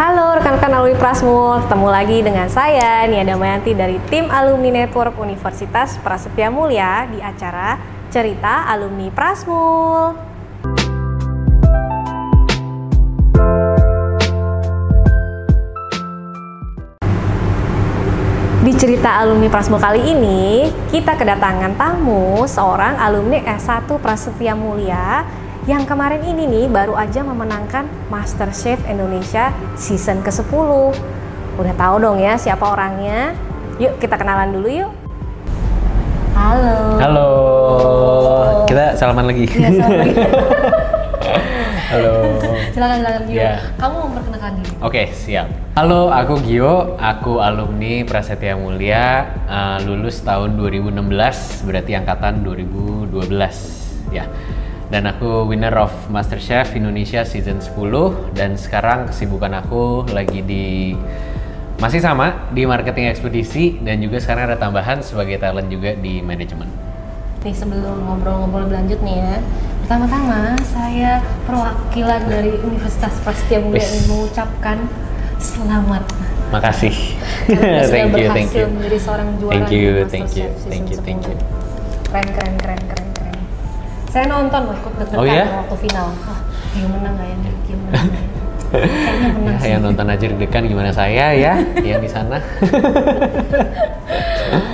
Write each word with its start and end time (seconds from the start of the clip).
Halo 0.00 0.32
rekan-rekan 0.32 0.72
alumni 0.72 0.96
Prasmul, 0.96 1.60
ketemu 1.60 1.88
lagi 1.92 2.18
dengan 2.24 2.48
saya 2.48 3.04
Nia 3.04 3.20
Damayanti 3.20 3.76
dari 3.76 4.00
tim 4.08 4.32
Alumni 4.32 4.72
Network 4.72 5.12
Universitas 5.20 6.00
Prasetya 6.00 6.48
Mulia 6.48 7.04
di 7.04 7.20
acara 7.20 7.76
Cerita 8.08 8.64
Alumni 8.64 9.12
Prasmul. 9.12 10.16
Di 18.64 18.72
cerita 18.72 19.20
alumni 19.20 19.52
Prasmul 19.52 19.84
kali 19.84 20.00
ini, 20.16 20.72
kita 20.88 21.12
kedatangan 21.12 21.76
tamu 21.76 22.48
seorang 22.48 22.96
alumni 22.96 23.44
S1 23.44 23.84
Prasetya 24.00 24.56
Mulia 24.56 25.28
yang 25.70 25.86
kemarin 25.86 26.18
ini 26.26 26.50
nih 26.50 26.66
baru 26.66 26.98
aja 26.98 27.22
memenangkan 27.22 27.86
MasterChef 28.10 28.82
Indonesia 28.90 29.54
season 29.78 30.18
ke-10. 30.18 30.50
Udah 31.62 31.74
tahu 31.78 32.02
dong 32.02 32.18
ya 32.18 32.34
siapa 32.34 32.74
orangnya? 32.74 33.38
Yuk 33.78 34.02
kita 34.02 34.18
kenalan 34.18 34.50
dulu 34.50 34.66
yuk. 34.66 34.90
Halo. 36.34 36.98
Halo. 36.98 37.30
Kita 38.66 38.98
salaman 38.98 39.30
lagi. 39.30 39.46
Iya, 39.46 39.70
sorry. 39.78 40.10
Halo. 41.94 42.14
silakan 42.74 42.96
silakan 43.02 43.22
Gio. 43.30 43.38
Ya. 43.38 43.54
Kamu 43.78 43.96
memperkenalkan 44.10 44.52
diri. 44.58 44.70
Oke, 44.82 45.02
siap. 45.14 45.46
Halo, 45.78 46.10
aku 46.10 46.34
Gio. 46.42 46.98
Aku 46.98 47.38
alumni 47.38 48.02
Prasetya 48.06 48.58
Mulia, 48.58 49.38
uh, 49.46 49.78
lulus 49.86 50.18
tahun 50.26 50.58
2016, 50.58 51.62
berarti 51.62 51.92
angkatan 51.94 52.42
2012. 52.42 54.10
Ya. 54.10 54.26
Dan 54.90 55.06
aku 55.06 55.46
winner 55.46 55.72
of 55.78 55.94
MasterChef 56.10 56.74
Indonesia 56.74 57.22
season 57.22 57.62
10 57.62 58.34
dan 58.34 58.58
sekarang 58.58 59.06
kesibukan 59.06 59.54
aku 59.62 60.10
lagi 60.10 60.42
di 60.42 60.98
masih 61.78 62.02
sama 62.02 62.50
di 62.50 62.66
marketing 62.66 63.08
ekspedisi 63.08 63.78
dan 63.80 64.02
juga 64.02 64.18
sekarang 64.18 64.50
ada 64.50 64.58
tambahan 64.58 64.98
sebagai 65.00 65.38
talent 65.38 65.70
juga 65.70 65.94
di 65.94 66.18
manajemen. 66.20 66.66
Nih 67.46 67.54
sebelum 67.54 68.04
ngobrol-ngobrol 68.04 68.66
berlanjut 68.66 69.00
nih 69.00 69.16
ya. 69.16 69.38
Pertama-tama 69.86 70.58
saya 70.66 71.22
perwakilan 71.46 72.26
dari 72.26 72.52
Universitas 72.60 73.14
Prasetya 73.22 73.62
mengucapkan 73.64 74.90
selamat 75.40 76.04
Makasih. 76.50 76.94
Thank 77.94 78.18
you, 78.18 78.26
thank 78.34 78.50
you. 78.50 78.66
menjadi 78.66 78.98
seorang 78.98 79.38
juara 79.38 79.54
Thank 79.54 79.70
you, 79.70 80.02
thank 80.10 80.34
you, 80.34 80.50
thank 80.66 80.86
you, 80.90 80.98
thank 80.98 81.22
you. 81.30 81.34
10. 81.38 82.10
Keren, 82.10 82.26
keren, 82.34 82.54
keren, 82.58 82.58
keren, 82.58 82.80
keren. 82.90 83.09
Saya 84.10 84.26
nonton 84.26 84.60
loh, 84.64 84.74
ikut 84.74 84.92
deg-degan 84.96 85.16
Oh 85.16 85.24
iya? 85.24 85.44
waktu 85.56 85.76
final. 85.80 86.06
Wah, 86.18 86.40
Gio 86.70 86.86
menang 86.88 87.14
nggak 87.14 87.28
ya? 87.28 87.36
Gio 87.62 87.76
menang 87.78 88.04
nggak 88.04 88.22
ya? 88.22 88.30
Kayaknya 88.70 89.28
menang 89.32 89.50
Ya, 89.50 89.58
sih. 89.58 89.68
yang 89.68 89.82
nonton 89.82 90.06
aja 90.06 90.24
deg-degan 90.24 90.64
gimana 90.64 90.90
saya 90.90 91.26
ya 91.32 91.54
yang 91.88 91.98
di 91.98 92.10
sana. 92.10 92.38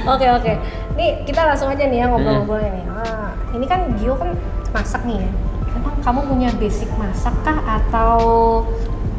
Oke 0.07 0.27
oke. 0.27 0.53
Nih 0.97 1.21
kita 1.25 1.45
langsung 1.45 1.69
aja 1.69 1.85
nih 1.85 2.01
ya 2.01 2.07
ngobrol-ngobrolnya 2.09 2.71
nih. 2.73 2.85
Ah, 2.89 3.29
ini 3.53 3.67
kan 3.67 3.81
Gio 3.97 4.17
kan 4.17 4.33
masak 4.73 5.05
nih 5.05 5.21
ya. 5.21 5.29
Emang 5.75 5.95
kamu 6.01 6.21
punya 6.25 6.49
basic 6.57 6.89
masak 6.97 7.35
kah 7.43 7.59
atau 7.61 8.17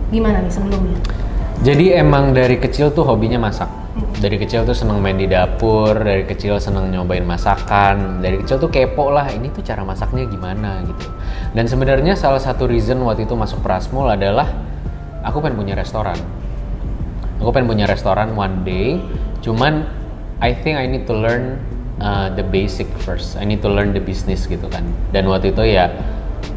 gimana 0.09 0.41
nih 0.41 0.49
sebelumnya? 0.49 0.97
Jadi 1.61 1.93
emang 1.93 2.33
dari 2.33 2.57
kecil 2.57 2.89
tuh 2.89 3.05
hobinya 3.05 3.37
masak. 3.37 3.69
Dari 4.17 4.41
kecil 4.41 4.65
tuh 4.65 4.73
seneng 4.73 4.97
main 4.97 5.13
di 5.13 5.29
dapur, 5.29 5.93
dari 5.93 6.25
kecil 6.25 6.57
seneng 6.57 6.89
nyobain 6.89 7.21
masakan, 7.21 8.17
dari 8.17 8.41
kecil 8.41 8.57
tuh 8.57 8.73
kepo 8.73 9.13
lah 9.13 9.29
ini 9.29 9.53
tuh 9.53 9.61
cara 9.61 9.85
masaknya 9.85 10.25
gimana 10.25 10.81
gitu. 10.89 11.05
Dan 11.53 11.69
sebenarnya 11.69 12.17
salah 12.17 12.41
satu 12.41 12.65
reason 12.65 12.97
waktu 13.05 13.29
itu 13.29 13.37
masuk 13.37 13.61
Prasmul 13.61 14.09
adalah 14.09 14.49
aku 15.21 15.37
pengen 15.37 15.61
punya 15.61 15.77
restoran. 15.77 16.17
Aku 17.37 17.53
pengen 17.53 17.69
punya 17.69 17.85
restoran 17.85 18.33
one 18.33 18.65
day, 18.65 18.97
cuman 19.45 19.85
I 20.41 20.53
think 20.53 20.81
I 20.81 20.89
need 20.89 21.05
to 21.05 21.13
learn 21.13 21.61
uh, 22.01 22.33
the 22.33 22.41
basic 22.41 22.89
first. 23.05 23.37
I 23.37 23.45
need 23.45 23.61
to 23.61 23.69
learn 23.69 23.93
the 23.93 24.01
business 24.01 24.49
gitu 24.49 24.65
kan. 24.65 24.81
Dan 25.13 25.29
waktu 25.29 25.53
itu 25.53 25.61
ya 25.61 25.93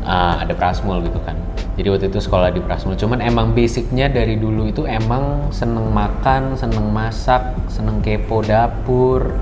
uh, 0.05 0.34
ada 0.41 0.53
Prasmul 0.56 1.05
gitu 1.05 1.21
kan. 1.25 1.37
Jadi 1.78 1.88
waktu 1.88 2.06
itu 2.12 2.21
sekolah 2.21 2.53
di 2.53 2.61
Prasmul. 2.61 2.99
Cuman 2.99 3.25
emang 3.25 3.56
basicnya 3.56 4.11
dari 4.12 4.37
dulu 4.37 4.69
itu 4.69 4.84
emang 4.84 5.49
seneng 5.55 5.88
makan, 5.88 6.56
seneng 6.56 6.93
masak, 6.93 7.56
seneng 7.72 8.05
kepo 8.05 8.44
dapur. 8.44 9.33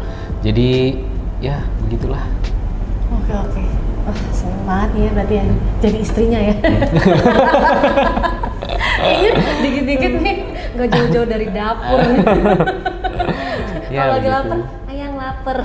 Jadi 0.47 1.03
ya 1.43 1.67
begitulah. 1.87 2.23
Oke 3.11 3.33
oke. 3.35 3.63
Wah 4.07 4.19
seneng 4.33 4.63
banget 4.65 4.91
ya 4.95 5.11
berarti 5.13 5.35
ya 5.35 5.45
jadi 5.83 5.99
istrinya 5.99 6.41
ya. 6.41 6.55
Kayaknya 8.99 9.31
dikit-dikit 9.63 10.13
nih 10.23 10.37
nggak 10.75 10.89
jauh-jauh 10.95 11.29
dari 11.29 11.47
dapur. 11.51 11.99
Ya, 13.89 14.05
Kalau 14.05 14.21
lagi 14.21 14.29
lapar, 14.29 14.59
lapar. 15.49 15.59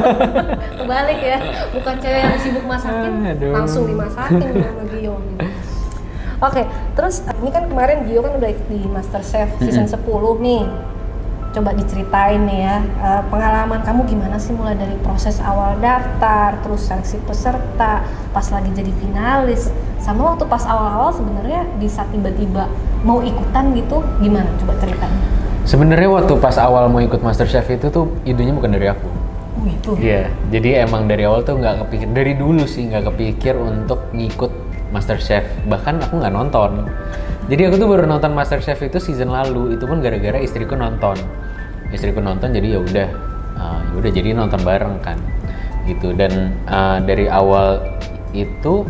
Kebalik 0.80 1.20
ya, 1.20 1.38
bukan 1.76 1.94
cewek 2.00 2.20
yang 2.24 2.38
sibuk 2.40 2.64
masakin, 2.64 3.12
Aduh. 3.36 3.52
langsung 3.52 3.84
dimasakin 3.88 4.52
sama 4.64 4.82
Gio. 4.88 5.14
Oke, 6.42 6.62
terus 6.96 7.24
ini 7.40 7.50
kan 7.52 7.64
kemarin 7.68 8.08
Gio 8.08 8.20
kan 8.24 8.32
udah 8.36 8.48
ikut 8.48 8.66
di 8.68 8.78
MasterChef 8.88 9.48
season 9.60 9.86
10 9.88 10.00
nih. 10.40 10.64
Coba 11.54 11.70
diceritain 11.70 12.42
nih 12.50 12.66
ya, 12.66 12.76
eh, 12.82 13.22
pengalaman 13.30 13.78
kamu 13.86 14.10
gimana 14.10 14.42
sih 14.42 14.50
mulai 14.50 14.74
dari 14.74 14.98
proses 15.06 15.38
awal 15.38 15.78
daftar, 15.78 16.58
terus 16.66 16.82
seleksi 16.90 17.22
peserta, 17.22 18.02
pas 18.34 18.46
lagi 18.50 18.74
jadi 18.74 18.90
finalis, 18.98 19.70
sama 20.02 20.34
waktu 20.34 20.50
pas 20.50 20.66
awal-awal 20.66 21.14
sebenarnya 21.14 21.62
di 21.78 21.86
saat 21.86 22.10
tiba-tiba 22.10 22.66
mau 23.06 23.22
ikutan 23.22 23.70
gitu, 23.70 24.02
gimana? 24.18 24.50
Coba 24.58 24.74
ceritain. 24.82 25.43
Sebenarnya 25.64 26.12
waktu 26.12 26.36
pas 26.38 26.60
awal 26.60 26.92
mau 26.92 27.00
ikut 27.00 27.24
MasterChef 27.24 27.66
itu 27.72 27.88
tuh 27.88 28.12
idenya 28.28 28.52
bukan 28.52 28.76
dari 28.76 28.92
aku. 28.92 29.08
Oh 29.54 29.64
itu. 29.64 29.90
Iya, 29.96 30.28
jadi 30.52 30.84
emang 30.84 31.08
dari 31.08 31.24
awal 31.24 31.40
tuh 31.40 31.56
nggak 31.56 31.88
kepikir, 31.88 32.08
dari 32.12 32.32
dulu 32.36 32.68
sih 32.68 32.84
nggak 32.84 33.08
kepikir 33.08 33.56
untuk 33.56 34.12
ngikut 34.12 34.52
MasterChef. 34.92 35.64
Bahkan 35.64 36.04
aku 36.04 36.20
nggak 36.20 36.34
nonton. 36.36 36.84
Jadi 37.48 37.62
aku 37.64 37.76
tuh 37.80 37.88
baru 37.88 38.04
nonton 38.04 38.36
MasterChef 38.36 38.76
itu 38.84 39.00
season 39.00 39.32
lalu, 39.32 39.76
itu 39.76 39.84
pun 39.88 40.04
gara-gara 40.04 40.36
istriku 40.36 40.76
nonton. 40.76 41.16
Istriku 41.92 42.20
nonton, 42.20 42.52
jadi 42.52 42.76
ya 42.76 42.80
udah, 42.84 43.08
uh, 43.56 43.80
ya 43.88 43.94
udah 44.04 44.10
jadi 44.12 44.28
nonton 44.36 44.60
bareng 44.64 45.00
kan, 45.00 45.16
gitu. 45.88 46.12
Dan 46.12 46.56
uh, 46.68 47.00
dari 47.00 47.28
awal 47.28 47.80
itu 48.36 48.84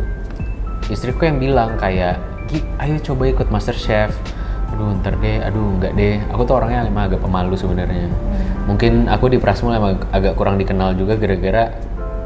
istriku 0.91 1.27
yang 1.27 1.39
bilang 1.39 1.79
kayak, 1.79 2.19
Gi, 2.51 2.63
ayo 2.83 2.99
coba 3.03 3.31
ikut 3.31 3.49
MasterChef. 3.51 4.11
Aduh, 4.73 4.97
ntar 5.03 5.15
deh, 5.21 5.39
aduh 5.45 5.77
nggak 5.77 5.93
deh. 5.93 6.17
Aku 6.33 6.43
tuh 6.49 6.57
orangnya 6.57 6.89
emang 6.89 7.13
agak 7.13 7.21
pemalu 7.21 7.55
sebenarnya. 7.55 8.09
Mungkin 8.65 9.13
aku 9.13 9.29
di 9.29 9.37
Prasmul 9.37 9.77
emang 9.77 10.01
agak 10.09 10.35
kurang 10.35 10.57
dikenal 10.57 10.97
juga 10.97 11.21
gara-gara 11.21 11.75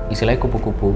istilahnya 0.09 0.39
kupu-kupu. 0.39 0.95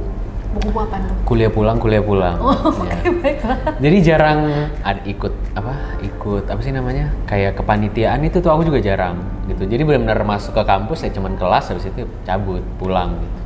Buku 0.52 0.68
apa 0.76 1.00
tuh? 1.00 1.16
Kuliah 1.24 1.48
pulang, 1.48 1.80
kuliah 1.80 2.04
pulang. 2.04 2.36
Oh, 2.36 2.52
Ya. 2.84 2.92
baiklah. 3.08 3.56
Jadi 3.80 3.96
jarang 4.04 4.38
ada 4.84 5.00
ikut 5.08 5.32
apa? 5.56 5.96
Ikut 6.04 6.44
apa 6.44 6.60
sih 6.60 6.76
namanya? 6.76 7.08
Kayak 7.24 7.56
kepanitiaan 7.56 8.20
itu 8.20 8.44
tuh 8.44 8.52
aku 8.52 8.68
juga 8.68 8.84
jarang 8.84 9.16
gitu. 9.48 9.64
Jadi 9.64 9.80
benar-benar 9.80 10.20
masuk 10.28 10.52
ke 10.52 10.62
kampus 10.62 11.08
ya 11.08 11.10
cuman 11.16 11.40
kelas 11.40 11.72
habis 11.72 11.88
itu 11.88 12.04
cabut 12.28 12.60
pulang 12.76 13.16
gitu. 13.16 13.38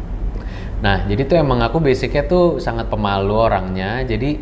Nah, 0.77 1.07
jadi 1.09 1.23
tuh 1.25 1.37
emang 1.41 1.63
aku 1.63 1.78
basicnya 1.81 2.27
tuh 2.27 2.59
sangat 2.59 2.91
pemalu 2.91 3.33
orangnya. 3.33 4.03
Jadi 4.03 4.37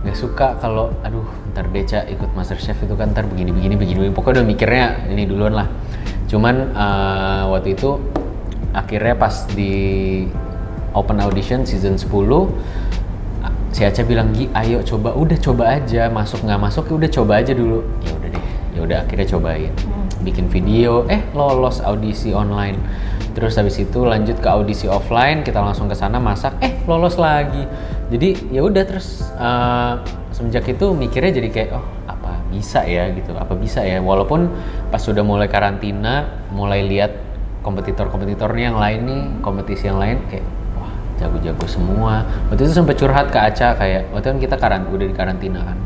nggak 0.00 0.16
suka 0.16 0.56
kalau 0.64 0.88
aduh 1.04 1.28
ntar 1.52 1.68
Deca 1.68 2.08
ikut 2.08 2.32
MasterChef 2.32 2.88
itu 2.88 2.94
kan 2.96 3.12
ntar 3.12 3.28
begini 3.28 3.52
begini 3.52 3.74
begini. 3.76 4.08
Pokoknya 4.08 4.40
udah 4.40 4.46
mikirnya 4.48 4.86
ini 5.12 5.28
duluan 5.28 5.52
lah. 5.52 5.68
Cuman 6.24 6.72
eh, 6.72 7.42
waktu 7.52 7.76
itu 7.76 8.00
akhirnya 8.72 9.14
pas 9.18 9.44
di 9.52 10.24
open 10.96 11.20
audition 11.20 11.68
season 11.68 12.00
10 12.00 12.08
si 13.70 13.86
Aca 13.86 14.02
bilang 14.02 14.32
Gi 14.32 14.48
ayo 14.56 14.80
coba. 14.80 15.12
Udah 15.12 15.36
coba 15.36 15.76
aja. 15.76 16.08
Masuk 16.08 16.48
nggak 16.48 16.60
masuk 16.60 16.88
ya 16.88 16.94
udah 16.96 17.10
coba 17.12 17.32
aja 17.44 17.52
dulu. 17.52 17.84
Ya 18.00 18.12
udah 18.16 18.28
deh. 18.32 18.44
Ya 18.72 18.80
udah 18.80 18.98
akhirnya 19.04 19.26
cobain. 19.36 19.72
Bikin 20.24 20.48
video. 20.48 21.04
Eh 21.12 21.20
lolos 21.36 21.84
audisi 21.84 22.32
online. 22.32 22.80
Terus 23.36 23.54
habis 23.60 23.76
itu 23.76 24.00
lanjut 24.08 24.40
ke 24.40 24.48
audisi 24.48 24.88
offline. 24.88 25.44
Kita 25.44 25.60
langsung 25.60 25.92
ke 25.92 25.94
sana 25.94 26.16
masak. 26.16 26.56
Eh 26.64 26.80
lolos 26.88 27.20
lagi 27.20 27.68
jadi 28.10 28.34
ya 28.50 28.66
udah 28.66 28.82
terus 28.82 29.22
eh, 29.38 29.94
semenjak 30.34 30.66
itu 30.66 30.90
mikirnya 30.90 31.30
jadi 31.30 31.48
kayak 31.48 31.70
oh 31.78 31.86
apa 32.10 32.42
bisa 32.50 32.82
ya? 32.82 33.06
gitu. 33.14 33.30
Apa 33.38 33.54
bisa 33.54 33.86
ya? 33.86 34.02
Walaupun 34.02 34.50
pas 34.90 34.98
sudah 34.98 35.22
mulai 35.22 35.46
karantina 35.46 36.26
mulai 36.50 36.82
lihat 36.82 37.14
kompetitor-kompetitornya 37.62 38.74
yang 38.74 38.78
lain 38.80 39.00
nih 39.06 39.22
kompetisi 39.44 39.86
yang 39.86 40.02
lain 40.02 40.18
kayak 40.26 40.42
wah 40.74 40.90
jago-jago 41.22 41.66
semua. 41.70 42.26
Waktu 42.50 42.66
itu 42.66 42.74
sempat 42.74 42.98
curhat 42.98 43.30
ke 43.30 43.38
Aca 43.38 43.78
kayak 43.78 44.10
waktu 44.10 44.26
kan 44.34 44.38
kita 44.42 44.56
karant 44.58 44.84
udah 44.90 45.06
di 45.06 45.14
karantina 45.14 45.62
kan. 45.62 45.78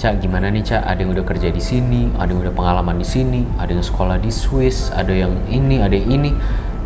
Cak 0.00 0.20
gimana 0.24 0.48
nih 0.48 0.64
Cak 0.64 0.80
ada 0.84 0.96
yang 1.00 1.12
udah 1.12 1.24
kerja 1.28 1.52
di 1.52 1.60
sini 1.60 2.08
ada 2.16 2.32
yang 2.32 2.40
udah 2.40 2.56
pengalaman 2.56 2.96
di 2.96 3.04
sini 3.04 3.44
ada 3.60 3.68
yang 3.68 3.84
sekolah 3.84 4.16
di 4.16 4.32
Swiss 4.32 4.88
ada 4.92 5.12
yang 5.12 5.32
ini 5.48 5.80
ada 5.80 5.96
yang 5.96 6.20
ini. 6.20 6.30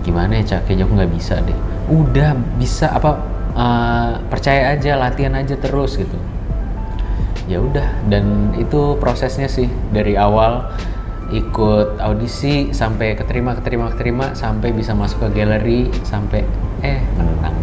Gimana 0.07 0.39
ya 0.39 0.59
Cak 0.59 0.71
kayaknya 0.71 0.87
aku 0.87 0.95
nggak 0.95 1.13
bisa 1.15 1.35
deh. 1.43 1.59
Udah 1.91 2.39
bisa 2.59 2.91
apa 2.95 3.35
eh, 3.55 4.11
percaya 4.29 4.75
aja 4.75 4.99
latihan 4.99 5.35
aja 5.39 5.55
terus 5.57 5.97
gitu. 5.97 6.19
Ya 7.45 7.55
ya 7.55 7.61
udah 7.61 7.89
dan 8.09 8.57
itu 8.57 8.97
prosesnya 8.97 9.47
sih 9.53 9.69
dari 9.93 10.17
awal 10.17 10.65
ikut 11.29 12.01
audisi 12.01 12.73
sampai 12.73 13.17
keterima 13.17 13.57
keterima 13.57 13.93
keterima 13.93 14.27
sampai 14.37 14.73
bisa 14.73 14.93
masuk 14.97 15.29
ke 15.29 15.41
galeri 15.41 15.93
sampai 16.05 16.45
eh 16.85 17.01
menang. 17.17 17.57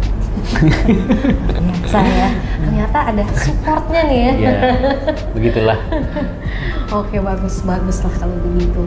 Saya 1.86 2.30
ternyata 2.58 2.98
ada 3.10 3.22
supportnya 3.34 4.02
nih 4.06 4.18
ya. 4.18 4.32
Ya 4.38 4.52
begitulah. 5.34 5.78
Oke 6.90 7.18
bagus 7.22 7.62
bagus 7.66 8.02
lah 8.02 8.14
kalau 8.18 8.36
begitu. 8.50 8.82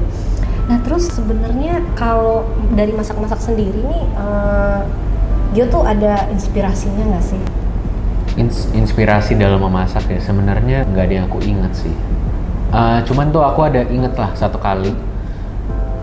Nah 0.66 0.78
terus 0.82 1.12
sebenarnya 1.12 1.84
kalau 1.94 2.48
dari 2.74 2.92
masak-masak 2.92 3.38
sendiri 3.38 3.80
nih 3.80 4.04
uh, 4.18 4.82
Gio 5.56 5.72
tuh 5.72 5.88
ada 5.88 6.28
inspirasinya 6.36 7.16
nggak 7.16 7.24
sih? 7.24 7.40
Ins 8.36 8.68
inspirasi 8.76 9.40
dalam 9.40 9.64
memasak 9.64 10.04
ya 10.12 10.20
sebenarnya 10.20 10.84
nggak 10.84 11.04
ada 11.08 11.14
yang 11.16 11.26
aku 11.32 11.40
ingat 11.48 11.72
sih. 11.72 11.96
Uh, 12.76 13.00
cuman 13.08 13.32
tuh 13.32 13.40
aku 13.40 13.64
ada 13.64 13.88
inget 13.88 14.12
lah 14.20 14.36
satu 14.36 14.60
kali. 14.60 14.92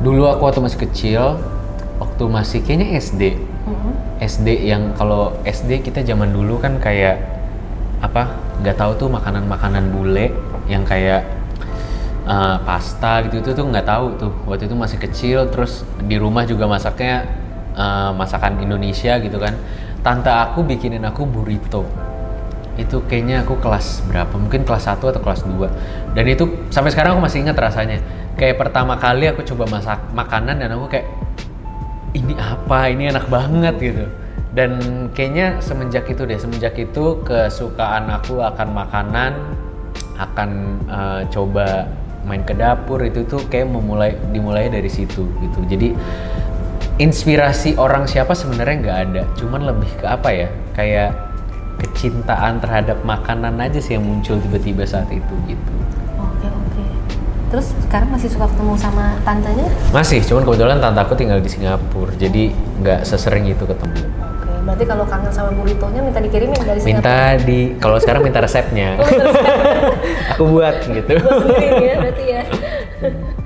Dulu 0.01 0.25
aku 0.25 0.49
waktu 0.49 0.65
masih 0.65 0.81
kecil 0.89 1.37
waktu 2.01 2.25
masih 2.33 2.65
kayaknya 2.65 2.97
SD 2.97 3.23
mm-hmm. 3.37 3.93
SD 4.25 4.49
yang 4.73 4.97
kalau 4.97 5.37
SD 5.45 5.85
kita 5.85 6.01
zaman 6.01 6.33
dulu 6.33 6.57
kan 6.57 6.81
kayak 6.81 7.21
apa 8.01 8.33
nggak 8.65 8.81
tahu 8.81 8.97
tuh 8.97 9.09
makanan-makanan 9.13 9.93
bule 9.93 10.33
yang 10.65 10.89
kayak 10.89 11.29
uh, 12.25 12.57
pasta 12.65 13.21
gitu 13.29 13.45
itu 13.45 13.53
tuh 13.53 13.69
nggak 13.69 13.85
tahu 13.85 14.17
tuh. 14.17 14.33
Waktu 14.49 14.65
itu 14.65 14.77
masih 14.81 14.97
kecil 14.97 15.45
terus 15.53 15.85
di 16.01 16.17
rumah 16.17 16.49
juga 16.49 16.65
masaknya 16.65 17.42
uh, 17.77 18.11
masakan 18.17 18.61
Indonesia 18.63 19.19
gitu 19.21 19.37
kan. 19.37 19.55
Tante 20.03 20.31
aku 20.31 20.67
bikinin 20.67 21.05
aku 21.07 21.29
burrito. 21.29 21.87
Itu 22.75 23.05
kayaknya 23.05 23.45
aku 23.45 23.61
kelas 23.61 24.03
berapa? 24.09 24.33
Mungkin 24.33 24.65
kelas 24.65 24.89
1 24.89 24.99
atau 24.99 25.21
kelas 25.21 25.45
2 25.45 26.17
dan 26.17 26.25
itu 26.25 26.69
sampai 26.73 26.89
sekarang 26.93 27.17
aku 27.17 27.23
masih 27.25 27.45
ingat 27.45 27.57
rasanya. 27.57 28.01
Kayak 28.37 28.65
pertama 28.65 28.97
kali 28.97 29.29
aku 29.29 29.45
coba 29.45 29.69
masak 29.69 30.01
makanan 30.17 30.57
dan 30.57 30.73
aku 30.73 30.89
kayak 30.89 31.07
ini 32.17 32.33
apa? 32.37 32.89
Ini 32.89 33.13
enak 33.13 33.29
banget 33.29 33.75
gitu. 33.81 34.05
Dan 34.53 34.73
kayaknya 35.17 35.61
semenjak 35.65 36.05
itu 36.13 36.29
deh 36.29 36.37
semenjak 36.37 36.77
itu 36.77 37.25
kesukaan 37.25 38.13
aku 38.13 38.45
akan 38.45 38.69
makanan 38.77 39.33
akan 40.21 40.51
uh, 40.93 41.21
coba 41.33 41.89
main 42.29 42.45
ke 42.45 42.55
dapur 42.55 43.01
itu 43.03 43.25
tuh 43.27 43.43
kayak 43.49 43.67
memulai 43.67 44.13
dimulai 44.29 44.69
dari 44.69 44.93
situ 44.93 45.25
gitu. 45.41 45.61
Jadi 45.67 45.97
inspirasi 47.01 47.81
orang 47.81 48.05
siapa 48.05 48.37
sebenarnya 48.37 48.77
nggak 48.85 48.99
ada 49.09 49.23
cuman 49.41 49.61
lebih 49.65 49.89
ke 49.97 50.05
apa 50.05 50.29
ya 50.29 50.49
kayak 50.77 51.33
kecintaan 51.81 52.63
terhadap 52.63 53.01
makanan 53.03 53.59
aja 53.59 53.81
sih 53.83 53.99
yang 53.99 54.05
muncul 54.07 54.39
tiba-tiba 54.39 54.87
saat 54.87 55.11
itu 55.11 55.35
gitu. 55.51 55.73
Oke 56.21 56.47
oke. 56.47 56.85
Terus 57.51 57.75
sekarang 57.89 58.09
masih 58.15 58.29
suka 58.31 58.47
ketemu 58.49 58.73
sama 58.79 59.19
tantenya? 59.27 59.67
Masih, 59.91 60.23
cuman 60.23 60.47
kebetulan 60.47 60.79
tante 60.79 61.01
aku 61.03 61.15
tinggal 61.19 61.39
di 61.43 61.51
Singapura, 61.51 62.13
jadi 62.17 62.55
nggak 62.81 63.01
sesering 63.03 63.51
itu 63.51 63.65
ketemu. 63.67 63.99
Oke, 63.99 64.51
berarti 64.63 64.85
kalau 64.87 65.05
kangen 65.11 65.33
sama 65.35 65.51
burritonya 65.53 66.01
minta 66.01 66.21
dikirimin 66.23 66.61
dari 66.63 66.81
Singapura? 66.81 67.03
Minta 67.03 67.45
di, 67.45 67.59
kalau 67.83 67.97
sekarang 67.99 68.23
minta 68.23 68.39
resepnya. 68.41 68.97
Oh, 68.97 69.09
aku 70.33 70.43
buat 70.49 70.77
gitu. 70.87 71.15
Buat 71.19 71.41
sendiri 71.51 71.83
ya 71.83 71.95
berarti 71.99 72.25
ya. 72.25 72.43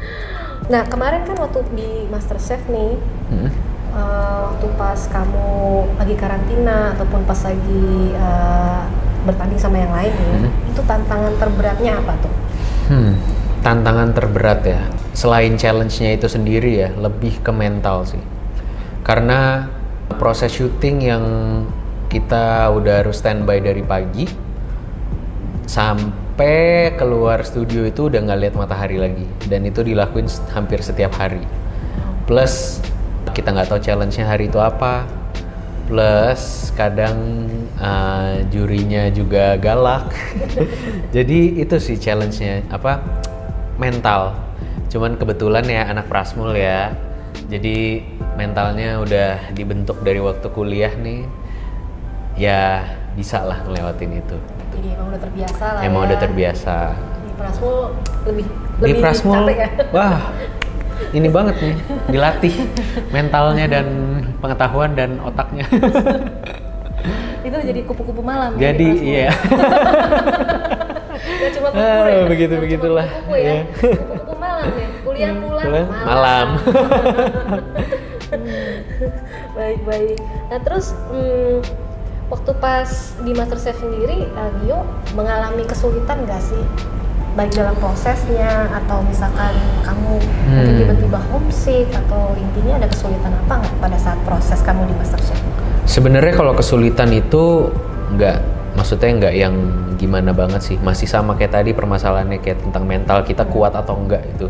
nah 0.66 0.82
kemarin 0.86 1.22
kan 1.22 1.38
waktu 1.38 1.62
di 1.74 1.90
Master 2.10 2.38
Chef 2.42 2.62
nih, 2.66 2.98
hmm 3.30 3.76
uh, 3.96 4.38
waktu 4.52 4.66
pas 4.76 5.00
kamu 5.08 5.48
lagi 5.96 6.14
karantina 6.14 6.92
ataupun 6.96 7.20
pas 7.24 7.40
lagi 7.40 8.12
uh, 8.16 8.84
bertanding 9.24 9.58
sama 9.58 9.82
yang 9.82 9.92
lain 9.92 10.14
hmm. 10.14 10.70
itu 10.70 10.80
tantangan 10.86 11.34
terberatnya 11.40 11.98
apa 11.98 12.12
tuh? 12.22 12.32
Hmm, 12.86 13.12
tantangan 13.66 14.14
terberat 14.14 14.60
ya. 14.62 14.82
Selain 15.16 15.56
challenge-nya 15.58 16.14
itu 16.14 16.28
sendiri 16.30 16.86
ya, 16.86 16.88
lebih 16.94 17.40
ke 17.42 17.50
mental 17.50 18.06
sih. 18.06 18.22
Karena 19.02 19.66
proses 20.20 20.54
syuting 20.54 20.96
yang 21.02 21.24
kita 22.06 22.70
udah 22.70 23.02
harus 23.02 23.18
standby 23.18 23.58
dari 23.58 23.82
pagi 23.82 24.30
sampai 25.66 26.25
keluar 27.00 27.40
studio 27.48 27.88
itu 27.88 28.12
udah 28.12 28.20
nggak 28.20 28.40
lihat 28.44 28.54
matahari 28.60 29.00
lagi. 29.00 29.24
Dan 29.48 29.64
itu 29.64 29.80
dilakuin 29.80 30.28
hampir 30.52 30.84
setiap 30.84 31.16
hari. 31.16 31.40
Plus 32.28 32.84
kita 33.32 33.56
nggak 33.56 33.72
tahu 33.72 33.80
challenge-nya 33.80 34.28
hari 34.28 34.52
itu 34.52 34.60
apa. 34.60 35.08
Plus 35.88 36.74
kadang 36.76 37.48
uh, 37.80 38.44
jurinya 38.52 39.08
juga 39.08 39.56
galak. 39.56 40.12
Jadi 41.16 41.56
itu 41.56 41.80
sih 41.80 41.96
challenge-nya 41.96 42.68
apa 42.68 43.00
mental. 43.80 44.36
Cuman 44.92 45.16
kebetulan 45.16 45.64
ya 45.64 45.88
anak 45.88 46.12
prasmul 46.12 46.52
ya. 46.52 46.92
Jadi 47.48 48.04
mentalnya 48.36 49.00
udah 49.00 49.56
dibentuk 49.56 50.04
dari 50.04 50.20
waktu 50.20 50.52
kuliah 50.52 50.92
nih. 50.92 51.24
Ya 52.36 52.84
bisa 53.16 53.40
lah 53.40 53.64
ngelewatin 53.64 54.20
itu 54.20 54.55
jadi 54.76 54.88
emang 54.96 55.06
udah 55.08 55.20
terbiasa 55.20 55.64
lah 55.72 55.80
emang 55.82 56.00
ya. 56.02 56.06
udah 56.06 56.18
terbiasa. 56.20 56.76
Di 56.96 57.32
prasmul 57.36 57.76
lebih 58.28 58.46
lebih 58.80 58.92
di 58.92 59.00
prasmul 59.00 59.44
ya? 59.48 59.68
wah 59.92 60.18
ini 61.12 61.28
banget 61.28 61.54
nih 61.60 61.74
dilatih 62.08 62.54
mentalnya 63.12 63.66
dan 63.68 63.86
pengetahuan 64.40 64.92
dan 64.96 65.20
otaknya. 65.24 65.64
Itu 67.46 67.56
jadi 67.62 67.80
kupu-kupu 67.86 68.22
malam 68.24 68.56
ya 68.60 68.72
jadi 68.72 68.88
iya. 69.00 69.28
Gak 71.16 71.50
cuma 71.58 71.68
kupu 71.72 71.80
ah, 71.80 72.06
ya? 72.08 72.22
begitu 72.28 72.54
begitulah 72.60 73.06
kupu 73.06 73.34
ya? 73.36 73.44
iya. 73.44 73.60
kupu-kupu 73.72 74.34
malam 74.36 74.68
ya? 74.72 74.88
Kuliah 75.06 75.32
hmm, 75.32 75.42
pulang 75.44 75.66
malam, 75.70 75.86
malam. 76.04 76.48
baik 79.56 79.80
baik 79.88 80.18
nah 80.52 80.58
terus 80.60 80.92
hmm, 81.08 81.62
waktu 82.26 82.50
pas 82.58 83.14
di 83.22 83.30
Master 83.34 83.58
Chef 83.58 83.78
sendiri 83.78 84.26
Gio 84.62 84.82
mengalami 85.14 85.62
kesulitan 85.62 86.26
gak 86.26 86.42
sih 86.42 86.62
baik 87.36 87.52
dalam 87.52 87.76
prosesnya 87.76 88.64
atau 88.72 89.04
misalkan 89.04 89.52
kamu 89.84 90.16
hmm. 90.16 90.52
mungkin 90.56 90.74
tiba-tiba 90.80 91.20
homesick 91.28 91.86
atau 91.92 92.32
intinya 92.32 92.80
ada 92.80 92.88
kesulitan 92.88 93.28
apa 93.44 93.60
nggak 93.60 93.74
pada 93.76 93.98
saat 94.00 94.16
proses 94.24 94.56
kamu 94.64 94.88
di 94.88 94.94
MasterChef? 94.96 95.36
Sebenarnya 95.84 96.32
kalau 96.32 96.56
kesulitan 96.56 97.12
itu 97.12 97.68
nggak 98.16 98.40
maksudnya 98.72 99.10
nggak 99.20 99.34
yang 99.36 99.54
gimana 100.00 100.32
banget 100.32 100.60
sih 100.64 100.76
masih 100.80 101.04
sama 101.04 101.36
kayak 101.36 101.60
tadi 101.60 101.70
permasalahannya 101.76 102.40
kayak 102.40 102.64
tentang 102.64 102.84
mental 102.88 103.20
kita 103.24 103.44
kuat 103.48 103.72
atau 103.76 103.96
enggak 103.96 104.24
itu 104.36 104.48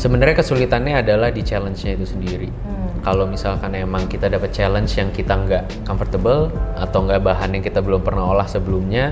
sebenarnya 0.00 0.40
kesulitannya 0.40 1.00
adalah 1.00 1.28
di 1.28 1.44
challenge-nya 1.44 1.96
itu 1.96 2.06
sendiri 2.08 2.48
hmm. 2.48 2.87
Kalau 3.08 3.24
misalkan 3.24 3.72
emang 3.72 4.04
kita 4.04 4.28
dapat 4.28 4.52
challenge 4.52 5.00
yang 5.00 5.08
kita 5.08 5.32
nggak 5.32 5.64
comfortable 5.88 6.52
atau 6.76 7.08
nggak 7.08 7.24
bahan 7.24 7.56
yang 7.56 7.64
kita 7.64 7.80
belum 7.80 8.04
pernah 8.04 8.28
olah 8.28 8.44
sebelumnya 8.44 9.08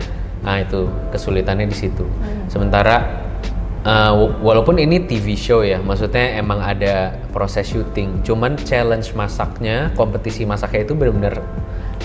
Nah 0.47 0.63
itu 0.63 0.87
kesulitannya 1.11 1.67
di 1.67 1.77
situ. 1.77 2.05
Hmm. 2.05 2.47
Sementara 2.47 3.03
uh, 3.87 4.39
walaupun 4.39 4.77
ini 4.79 5.03
TV 5.03 5.35
show 5.35 5.67
ya, 5.67 5.83
maksudnya 5.83 6.39
emang 6.39 6.63
ada 6.63 7.19
proses 7.35 7.67
syuting, 7.67 8.23
cuman 8.27 8.55
challenge 8.63 9.11
masaknya, 9.19 9.91
kompetisi 9.99 10.45
masaknya 10.45 10.87
itu 10.87 10.95
benar-benar 10.95 11.43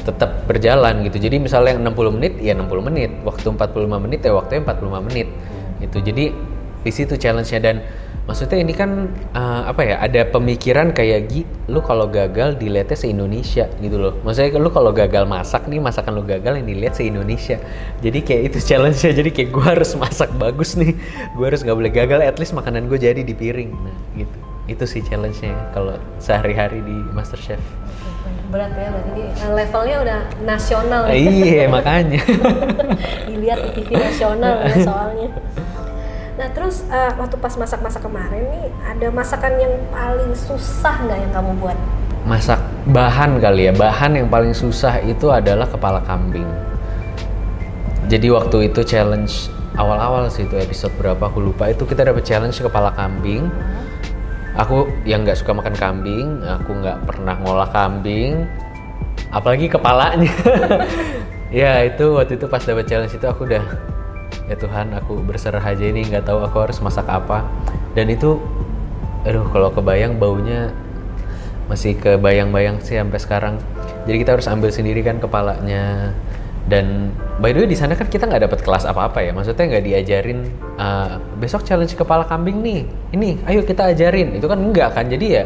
tetap 0.01 0.49
berjalan 0.49 1.05
gitu. 1.05 1.21
Jadi 1.21 1.37
misalnya 1.37 1.77
yang 1.77 1.93
60 1.93 2.17
menit 2.17 2.33
ya 2.41 2.57
60 2.57 2.87
menit, 2.87 3.11
waktu 3.21 3.53
45 3.53 4.03
menit 4.09 4.19
ya 4.25 4.31
waktunya 4.33 4.61
45 4.63 5.07
menit. 5.11 5.27
Hmm. 5.27 5.85
Itu 5.85 5.97
jadi 5.99 6.25
di 6.81 6.89
situ 6.89 7.13
challenge-nya 7.13 7.61
dan 7.61 7.85
maksudnya 8.31 8.63
ini 8.63 8.71
kan 8.71 9.11
uh, 9.35 9.67
apa 9.67 9.81
ya 9.83 9.95
ada 9.99 10.23
pemikiran 10.31 10.95
kayak 10.95 11.27
Gi 11.27 11.43
lu 11.67 11.83
kalau 11.83 12.07
gagal 12.07 12.55
dilihatnya 12.55 12.95
se 12.95 13.11
Indonesia 13.11 13.67
gitu 13.83 13.99
loh. 13.99 14.15
Maksudnya 14.23 14.55
lu 14.55 14.71
kalau 14.71 14.95
gagal 14.95 15.27
masak 15.27 15.67
nih 15.67 15.83
masakan 15.83 16.15
lu 16.15 16.23
gagal 16.23 16.63
yang 16.63 16.67
dilihat 16.71 16.95
se 16.95 17.03
Indonesia 17.03 17.59
jadi 17.99 18.23
kayak 18.23 18.55
itu 18.55 18.57
challenge 18.71 19.03
nya 19.03 19.11
jadi 19.11 19.29
kayak 19.35 19.49
gue 19.51 19.65
harus 19.67 19.91
masak 19.99 20.31
bagus 20.39 20.79
nih. 20.79 20.95
Gue 21.35 21.51
harus 21.51 21.59
nggak 21.59 21.75
boleh 21.75 21.91
gagal 21.91 22.23
at 22.23 22.39
least 22.39 22.55
makanan 22.55 22.87
gue 22.87 22.95
jadi 22.95 23.19
di 23.19 23.35
piring. 23.35 23.71
Nah 23.75 23.95
gitu. 24.15 24.37
Itu 24.71 24.87
sih 24.87 25.03
challenge 25.03 25.43
nya 25.43 25.51
kalau 25.75 25.99
sehari-hari 26.23 26.79
di 26.79 26.95
Master 27.11 27.35
Chef 27.35 27.59
berat 28.51 28.75
ya 28.75 28.91
berarti 28.91 29.11
ini 29.15 29.23
eh, 29.31 29.51
levelnya 29.55 29.97
udah 30.03 30.19
nasional. 30.43 31.01
Iya 31.07 31.71
makanya. 31.71 32.19
Dilihat 33.31 33.59
di 33.63 33.69
TV 33.79 33.89
nasional 33.95 34.59
ya 34.67 34.75
soalnya 34.83 35.29
Nah 36.41 36.49
terus 36.57 36.81
uh, 36.89 37.13
waktu 37.21 37.37
pas 37.37 37.53
masak-masak 37.53 38.01
kemarin 38.01 38.41
nih 38.49 38.65
ada 38.81 39.13
masakan 39.13 39.61
yang 39.61 39.77
paling 39.93 40.33
susah 40.33 41.05
nggak 41.05 41.19
yang 41.21 41.31
kamu 41.37 41.53
buat? 41.61 41.77
Masak 42.25 42.57
bahan 42.89 43.37
kali 43.37 43.69
ya, 43.69 43.73
bahan 43.77 44.17
yang 44.17 44.25
paling 44.25 44.49
susah 44.49 45.05
itu 45.05 45.29
adalah 45.29 45.69
kepala 45.69 46.01
kambing. 46.01 46.49
Jadi 48.09 48.33
waktu 48.33 48.73
itu 48.73 48.81
challenge 48.81 49.53
awal-awal 49.77 50.33
sih 50.33 50.49
itu 50.49 50.57
episode 50.57 50.89
berapa 50.97 51.29
aku 51.29 51.45
lupa 51.45 51.69
itu 51.69 51.85
kita 51.85 52.09
dapat 52.09 52.25
challenge 52.25 52.57
kepala 52.57 52.89
kambing. 52.97 53.45
Aku 54.57 54.89
yang 55.05 55.21
nggak 55.21 55.37
suka 55.37 55.53
makan 55.53 55.77
kambing, 55.77 56.41
aku 56.41 56.73
nggak 56.73 57.05
pernah 57.05 57.37
ngolah 57.37 57.69
kambing, 57.69 58.49
apalagi 59.29 59.69
kepalanya. 59.69 60.33
ya 61.61 61.85
itu 61.85 62.17
waktu 62.17 62.41
itu 62.41 62.49
pas 62.49 62.65
dapat 62.65 62.89
challenge 62.89 63.13
itu 63.13 63.29
aku 63.29 63.45
udah 63.45 63.90
ya 64.49 64.55
Tuhan 64.57 64.93
aku 64.97 65.21
berserah 65.21 65.61
aja 65.61 65.85
ini 65.85 66.07
nggak 66.07 66.25
tahu 66.25 66.41
aku 66.41 66.57
harus 66.63 66.77
masak 66.81 67.05
apa. 67.09 67.45
Dan 67.93 68.09
itu 68.09 68.39
aduh 69.21 69.45
kalau 69.53 69.69
kebayang 69.69 70.17
baunya 70.17 70.73
masih 71.69 71.95
kebayang-bayang 71.99 72.81
sih 72.81 72.97
sampai 72.97 73.19
sekarang. 73.21 73.55
Jadi 74.09 74.17
kita 74.25 74.33
harus 74.39 74.47
ambil 74.49 74.73
sendiri 74.73 75.05
kan 75.05 75.21
kepalanya. 75.21 76.15
Dan 76.65 77.11
by 77.41 77.51
the 77.51 77.65
way 77.65 77.69
di 77.69 77.77
sana 77.77 77.97
kan 77.97 78.05
kita 78.05 78.29
nggak 78.29 78.49
dapat 78.49 78.59
kelas 78.61 78.85
apa-apa 78.85 79.21
ya. 79.21 79.31
Maksudnya 79.33 79.77
nggak 79.77 79.85
diajarin 79.85 80.39
uh, 80.77 81.17
besok 81.37 81.65
challenge 81.65 81.93
kepala 81.93 82.25
kambing 82.25 82.61
nih. 82.61 82.85
Ini 83.13 83.45
ayo 83.49 83.61
kita 83.65 83.93
ajarin. 83.93 84.35
Itu 84.37 84.45
kan 84.49 84.61
enggak 84.61 84.93
kan? 84.93 85.09
Jadi 85.09 85.27
ya 85.31 85.43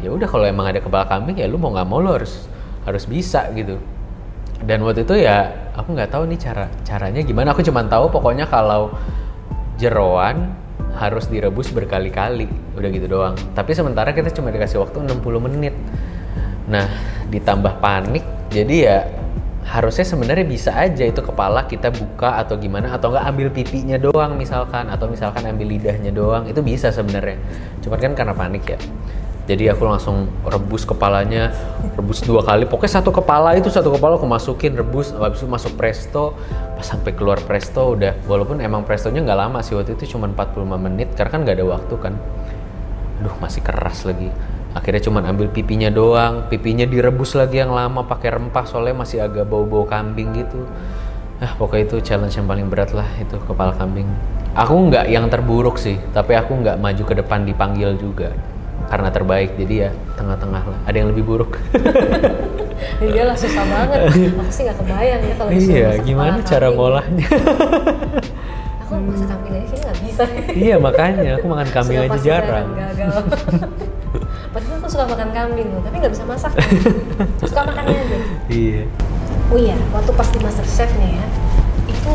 ya 0.00 0.08
udah 0.08 0.28
kalau 0.28 0.48
emang 0.48 0.72
ada 0.72 0.80
kepala 0.80 1.04
kambing 1.04 1.36
ya 1.36 1.46
lu 1.46 1.60
mau 1.60 1.72
nggak 1.76 1.86
mau 1.88 2.00
lu 2.00 2.16
harus 2.16 2.48
harus 2.88 3.04
bisa 3.04 3.44
gitu 3.52 3.76
dan 4.60 4.84
waktu 4.84 5.08
itu 5.08 5.16
ya 5.24 5.48
aku 5.72 5.96
nggak 5.96 6.12
tahu 6.12 6.28
nih 6.28 6.38
cara 6.40 6.68
caranya 6.84 7.20
gimana. 7.24 7.56
Aku 7.56 7.64
cuma 7.64 7.80
tahu 7.88 8.12
pokoknya 8.12 8.44
kalau 8.44 8.92
jeroan 9.80 10.52
harus 11.00 11.24
direbus 11.32 11.72
berkali-kali. 11.72 12.48
Udah 12.76 12.88
gitu 12.92 13.06
doang. 13.08 13.34
Tapi 13.56 13.72
sementara 13.72 14.12
kita 14.12 14.28
cuma 14.36 14.52
dikasih 14.52 14.84
waktu 14.84 15.00
60 15.00 15.46
menit. 15.48 15.72
Nah 16.68 16.86
ditambah 17.32 17.80
panik 17.80 18.24
jadi 18.52 18.76
ya 18.76 18.98
harusnya 19.64 20.02
sebenarnya 20.02 20.44
bisa 20.44 20.74
aja 20.74 21.06
itu 21.06 21.22
kepala 21.22 21.62
kita 21.70 21.94
buka 21.94 22.42
atau 22.42 22.58
gimana 22.58 22.90
atau 22.90 23.14
enggak 23.14 23.24
ambil 23.30 23.48
pipinya 23.54 23.96
doang 24.02 24.34
misalkan 24.34 24.90
atau 24.90 25.06
misalkan 25.08 25.40
ambil 25.48 25.72
lidahnya 25.72 26.12
doang. 26.12 26.44
Itu 26.44 26.60
bisa 26.60 26.92
sebenarnya. 26.92 27.40
Cuman 27.80 27.96
kan 27.96 28.12
karena 28.12 28.34
panik 28.36 28.64
ya 28.68 28.78
jadi 29.50 29.74
aku 29.74 29.82
langsung 29.82 30.30
rebus 30.46 30.86
kepalanya 30.86 31.50
rebus 31.98 32.22
dua 32.22 32.46
kali. 32.46 32.70
Pokoknya 32.70 33.02
satu 33.02 33.10
kepala 33.10 33.58
itu 33.58 33.66
satu 33.66 33.90
kepala 33.90 34.14
aku 34.14 34.22
masukin 34.22 34.78
rebus 34.78 35.10
habis 35.10 35.42
itu 35.42 35.50
masuk 35.50 35.74
presto. 35.74 36.38
Pas 36.78 36.86
sampai 36.86 37.18
keluar 37.18 37.42
presto 37.42 37.98
udah 37.98 38.14
walaupun 38.30 38.62
emang 38.62 38.86
prestonya 38.86 39.18
nggak 39.26 39.38
lama 39.42 39.58
sih 39.58 39.74
waktu 39.74 39.98
itu 39.98 40.14
cuma 40.14 40.30
45 40.30 40.54
menit 40.78 41.10
karena 41.18 41.30
kan 41.34 41.40
nggak 41.42 41.56
ada 41.58 41.66
waktu 41.66 41.94
kan. 41.98 42.14
Aduh 43.18 43.34
masih 43.42 43.58
keras 43.66 44.06
lagi. 44.06 44.30
Akhirnya 44.70 45.02
cuma 45.02 45.18
ambil 45.26 45.50
pipinya 45.50 45.90
doang. 45.90 46.46
Pipinya 46.46 46.86
direbus 46.86 47.34
lagi 47.34 47.58
yang 47.58 47.74
lama 47.74 48.06
pakai 48.06 48.38
rempah 48.38 48.70
soalnya 48.70 49.02
masih 49.02 49.18
agak 49.18 49.50
bau-bau 49.50 49.82
kambing 49.82 50.30
gitu. 50.30 50.62
Ah 51.42 51.58
pokoknya 51.58 51.90
itu 51.90 51.96
challenge 52.06 52.38
yang 52.38 52.46
paling 52.46 52.70
berat 52.70 52.94
lah 52.94 53.10
itu 53.18 53.34
kepala 53.50 53.74
kambing. 53.74 54.06
Aku 54.54 54.78
nggak 54.78 55.10
yang 55.10 55.26
terburuk 55.26 55.74
sih 55.74 55.98
tapi 56.14 56.38
aku 56.38 56.54
nggak 56.54 56.78
maju 56.78 57.02
ke 57.02 57.14
depan 57.18 57.42
dipanggil 57.42 57.98
juga 57.98 58.30
karena 58.90 59.08
terbaik 59.14 59.54
jadi 59.54 59.74
ya 59.86 59.90
tengah-tengah 60.18 60.62
lah. 60.66 60.78
Ada 60.90 60.96
yang 60.98 61.08
lebih 61.14 61.24
buruk. 61.24 61.52
Iya 63.00 63.28
lah 63.28 63.36
susah 63.36 63.64
banget. 63.68 64.08
Aku 64.08 64.52
sih 64.52 64.64
nggak 64.64 64.76
kebayang 64.80 65.20
ya 65.20 65.34
kalau 65.36 65.50
iya 65.52 65.88
gimana 66.00 66.40
cara 66.40 66.72
ngolahnya 66.72 67.28
aku 68.80 68.92
masak 69.04 69.28
kambing 69.28 69.52
aja 69.52 69.66
sih 69.68 69.78
nggak 69.84 69.96
bisa. 70.00 70.24
Iya 70.52 70.76
makanya. 70.80 71.30
Aku 71.40 71.46
makan 71.52 71.68
kambing 71.76 71.98
aja 72.08 72.18
jarang. 72.20 72.72
gagal. 72.72 73.12
Padahal 74.56 74.76
aku 74.80 74.88
suka 74.88 75.04
makan 75.12 75.28
kambing 75.28 75.68
loh 75.76 75.80
tapi 75.84 75.96
nggak 76.00 76.12
bisa 76.16 76.24
masak. 76.24 76.52
Suka 77.44 77.60
makannya 77.68 77.96
aja. 78.00 78.18
Iya. 78.48 78.82
Oh 79.52 79.58
iya 79.60 79.76
waktu 79.92 80.10
pas 80.16 80.28
di 80.32 80.40
master 80.40 80.64
chef 80.64 80.90
nih 80.96 81.20
ya 81.20 81.26
itu 81.84 82.12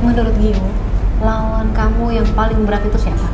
menurut 0.00 0.32
Gio 0.40 0.64
lawan 1.20 1.76
kamu 1.76 2.24
yang 2.24 2.28
paling 2.32 2.64
berat 2.64 2.82
itu 2.88 2.98
siapa? 3.04 3.28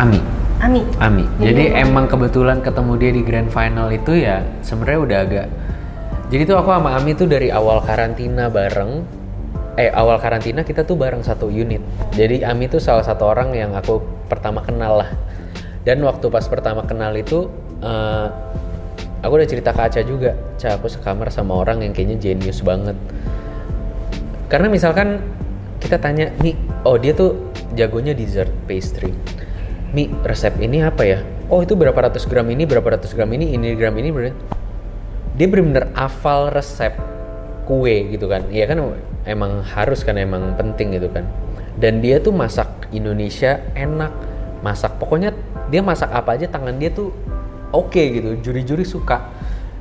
Ami 0.00 0.33
Ami. 0.64 0.80
Ami. 0.96 1.24
Jadi 1.36 1.44
jadi 1.44 1.64
emang- 1.84 2.08
kebetulan 2.08 2.64
ketemu 2.64 2.92
dia 2.96 3.10
di 3.12 3.22
grand 3.22 3.50
final 3.52 3.92
itu 3.92 4.16
ya 4.16 4.40
sebenarnya 4.64 5.00
udah 5.04 5.18
agak 5.20 5.46
jadi 6.32 6.50
tuh 6.50 6.56
aku 6.58 6.72
sama 6.72 6.96
Ami 6.96 7.12
tuh 7.14 7.28
dari 7.28 7.52
awal 7.52 7.84
karantina 7.84 8.50
bareng. 8.50 9.04
Eh 9.78 9.86
awal 9.90 10.18
karantina 10.18 10.66
kita 10.66 10.82
tuh 10.82 10.98
bareng 10.98 11.22
satu 11.22 11.46
unit. 11.46 11.78
Jadi 12.10 12.42
Ami 12.42 12.66
tuh 12.66 12.82
salah 12.82 13.06
satu 13.06 13.30
orang 13.30 13.54
yang 13.54 13.70
aku 13.70 14.02
pertama 14.26 14.58
kenal 14.64 14.98
lah. 14.98 15.10
Dan 15.86 16.02
waktu 16.02 16.26
pas 16.32 16.42
pertama 16.50 16.82
kenal 16.88 17.14
itu 17.14 17.46
eh, 17.84 18.26
aku 19.20 19.32
udah 19.36 19.46
cerita 19.46 19.70
ke 19.70 19.82
Aca 19.86 20.00
juga. 20.02 20.34
Ca 20.58 20.74
aku 20.74 20.90
sekamar 20.90 21.28
sama 21.28 21.54
orang 21.54 21.86
yang 21.86 21.94
kayaknya 21.94 22.16
jenius 22.18 22.64
banget. 22.66 22.98
Karena 24.50 24.66
misalkan 24.66 25.22
kita 25.78 26.02
tanya 26.02 26.34
Mi 26.40 26.58
oh 26.82 26.98
dia 26.98 27.14
tuh 27.14 27.52
jagonya 27.78 28.10
dessert 28.10 28.50
pastry 28.66 29.14
Mi 29.94 30.10
resep 30.26 30.58
ini 30.58 30.82
apa 30.82 31.06
ya? 31.06 31.22
Oh 31.46 31.62
itu 31.62 31.78
berapa 31.78 31.94
ratus 31.94 32.26
gram 32.26 32.50
ini 32.50 32.66
berapa 32.66 32.98
ratus 32.98 33.14
gram 33.14 33.30
ini 33.30 33.54
ini 33.54 33.78
gram 33.78 33.94
ini 33.94 34.10
berapa? 34.10 34.34
Dia 35.38 35.46
bener-bener 35.46 35.94
hafal 35.94 36.50
resep 36.50 36.98
kue 37.62 38.10
gitu 38.10 38.26
kan. 38.26 38.42
Iya 38.50 38.66
kan 38.66 38.82
emang 39.22 39.62
harus 39.62 40.02
kan 40.02 40.18
emang 40.18 40.58
penting 40.58 40.98
gitu 40.98 41.06
kan. 41.14 41.22
Dan 41.78 42.02
dia 42.02 42.18
tuh 42.18 42.34
masak 42.34 42.90
Indonesia 42.90 43.62
enak 43.78 44.10
masak. 44.66 44.98
Pokoknya 44.98 45.30
dia 45.70 45.78
masak 45.78 46.10
apa 46.10 46.34
aja 46.34 46.50
tangan 46.50 46.74
dia 46.74 46.90
tuh 46.90 47.14
oke 47.70 48.02
gitu 48.02 48.34
juri-juri 48.42 48.82
suka. 48.82 49.30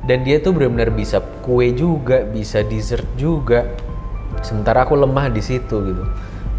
Dan 0.06 0.22
dia 0.22 0.38
tuh 0.38 0.54
benar-benar 0.54 0.94
bisa 0.94 1.26
kue 1.42 1.74
juga 1.74 2.22
bisa 2.22 2.62
dessert 2.62 3.10
juga. 3.18 3.66
Sementara 4.46 4.86
aku 4.86 4.94
lemah 4.94 5.34
di 5.34 5.42
situ 5.42 5.82
gitu 5.90 6.06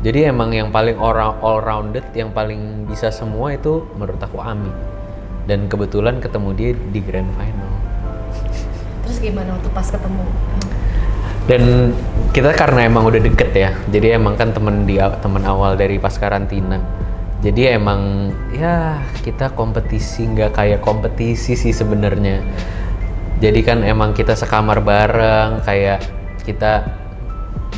jadi 0.04 0.28
emang 0.28 0.52
yang 0.52 0.68
paling 0.68 1.00
all, 1.00 1.16
all 1.16 1.64
rounded 1.64 2.04
yang 2.12 2.28
paling 2.28 2.84
bisa 2.84 3.08
semua 3.08 3.56
itu 3.56 3.88
menurut 3.96 4.20
aku 4.20 4.36
Ami. 4.36 4.68
Dan 5.48 5.64
kebetulan 5.64 6.20
ketemu 6.20 6.52
dia 6.52 6.70
di 6.92 7.00
grand 7.00 7.32
final. 7.32 7.72
Terus 9.08 9.16
gimana 9.16 9.56
waktu 9.56 9.70
pas 9.72 9.88
ketemu? 9.88 10.24
Dan 11.48 11.62
kita 12.36 12.52
karena 12.52 12.84
emang 12.84 13.08
udah 13.08 13.20
deket 13.20 13.52
ya 13.52 13.70
jadi 13.92 14.16
emang 14.16 14.36
kan 14.36 14.52
temen 14.52 14.88
di 14.88 15.00
temen 15.00 15.44
awal 15.48 15.72
dari 15.76 15.96
pas 15.96 16.12
karantina. 16.20 16.80
Jadi 17.40 17.68
emang 17.68 18.32
ya 18.52 19.00
kita 19.24 19.56
kompetisi 19.56 20.28
nggak 20.28 20.52
kayak 20.52 20.80
kompetisi 20.84 21.56
sih 21.56 21.72
sebenarnya. 21.72 22.44
Jadi 23.40 23.60
kan 23.64 23.80
emang 23.84 24.12
kita 24.12 24.36
sekamar 24.36 24.84
bareng 24.84 25.64
kayak 25.64 26.00
kita 26.44 27.03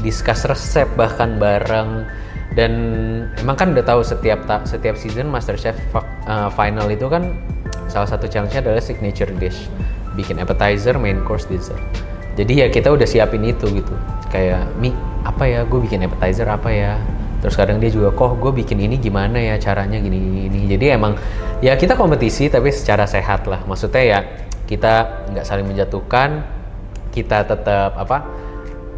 discuss 0.01 0.45
resep 0.49 0.89
bahkan 0.99 1.37
bareng. 1.41 2.09
Dan 2.57 2.73
emang 3.37 3.57
kan 3.57 3.77
udah 3.77 3.85
tahu 3.85 4.01
setiap 4.01 4.49
setiap 4.65 4.97
season 4.97 5.29
MasterChef 5.29 5.77
uh, 6.25 6.49
final 6.49 6.89
itu 6.89 7.05
kan 7.05 7.37
salah 7.93 8.09
satu 8.09 8.25
challenge-nya 8.25 8.65
adalah 8.65 8.81
signature 8.81 9.29
dish. 9.37 9.69
Bikin 10.17 10.41
appetizer, 10.41 10.97
main 10.97 11.21
course, 11.29 11.45
dessert. 11.45 11.77
Jadi 12.37 12.65
ya 12.65 12.69
kita 12.73 12.93
udah 12.93 13.05
siapin 13.05 13.45
itu 13.45 13.69
gitu. 13.73 13.93
Kayak 14.33 14.73
mi 14.81 14.93
apa 15.25 15.45
ya? 15.45 15.61
Gue 15.69 15.85
bikin 15.85 16.05
appetizer 16.05 16.49
apa 16.49 16.73
ya? 16.73 16.97
Terus 17.45 17.57
kadang 17.57 17.77
dia 17.77 17.93
juga 17.93 18.13
kok 18.17 18.41
gue 18.41 18.53
bikin 18.53 18.81
ini 18.81 18.97
gimana 18.97 19.37
ya 19.37 19.61
caranya 19.61 20.01
gini 20.01 20.17
gini, 20.17 20.49
gini." 20.49 20.67
jadi 20.73 20.97
emang 20.97 21.15
ya 21.61 21.77
kita 21.77 21.93
kompetisi 21.93 22.49
tapi 22.49 22.73
secara 22.73 23.05
sehat 23.05 23.45
lah. 23.45 23.61
Maksudnya 23.69 24.05
ya 24.05 24.19
kita 24.65 25.25
nggak 25.33 25.45
saling 25.45 25.69
menjatuhkan. 25.69 26.57
Kita 27.13 27.49
tetap 27.49 27.97
apa 27.97 28.29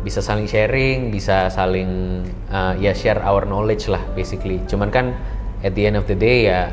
bisa 0.02 0.22
saling 0.22 0.46
sharing 0.46 1.10
bisa 1.10 1.50
saling 1.50 2.22
uh, 2.48 2.74
ya 2.78 2.94
share 2.94 3.18
our 3.22 3.44
knowledge 3.44 3.90
lah 3.90 4.02
basically. 4.14 4.62
Cuman 4.70 4.88
kan 4.94 5.16
at 5.62 5.74
the 5.74 5.90
end 5.90 5.98
of 5.98 6.06
the 6.06 6.14
day 6.14 6.46
ya 6.46 6.70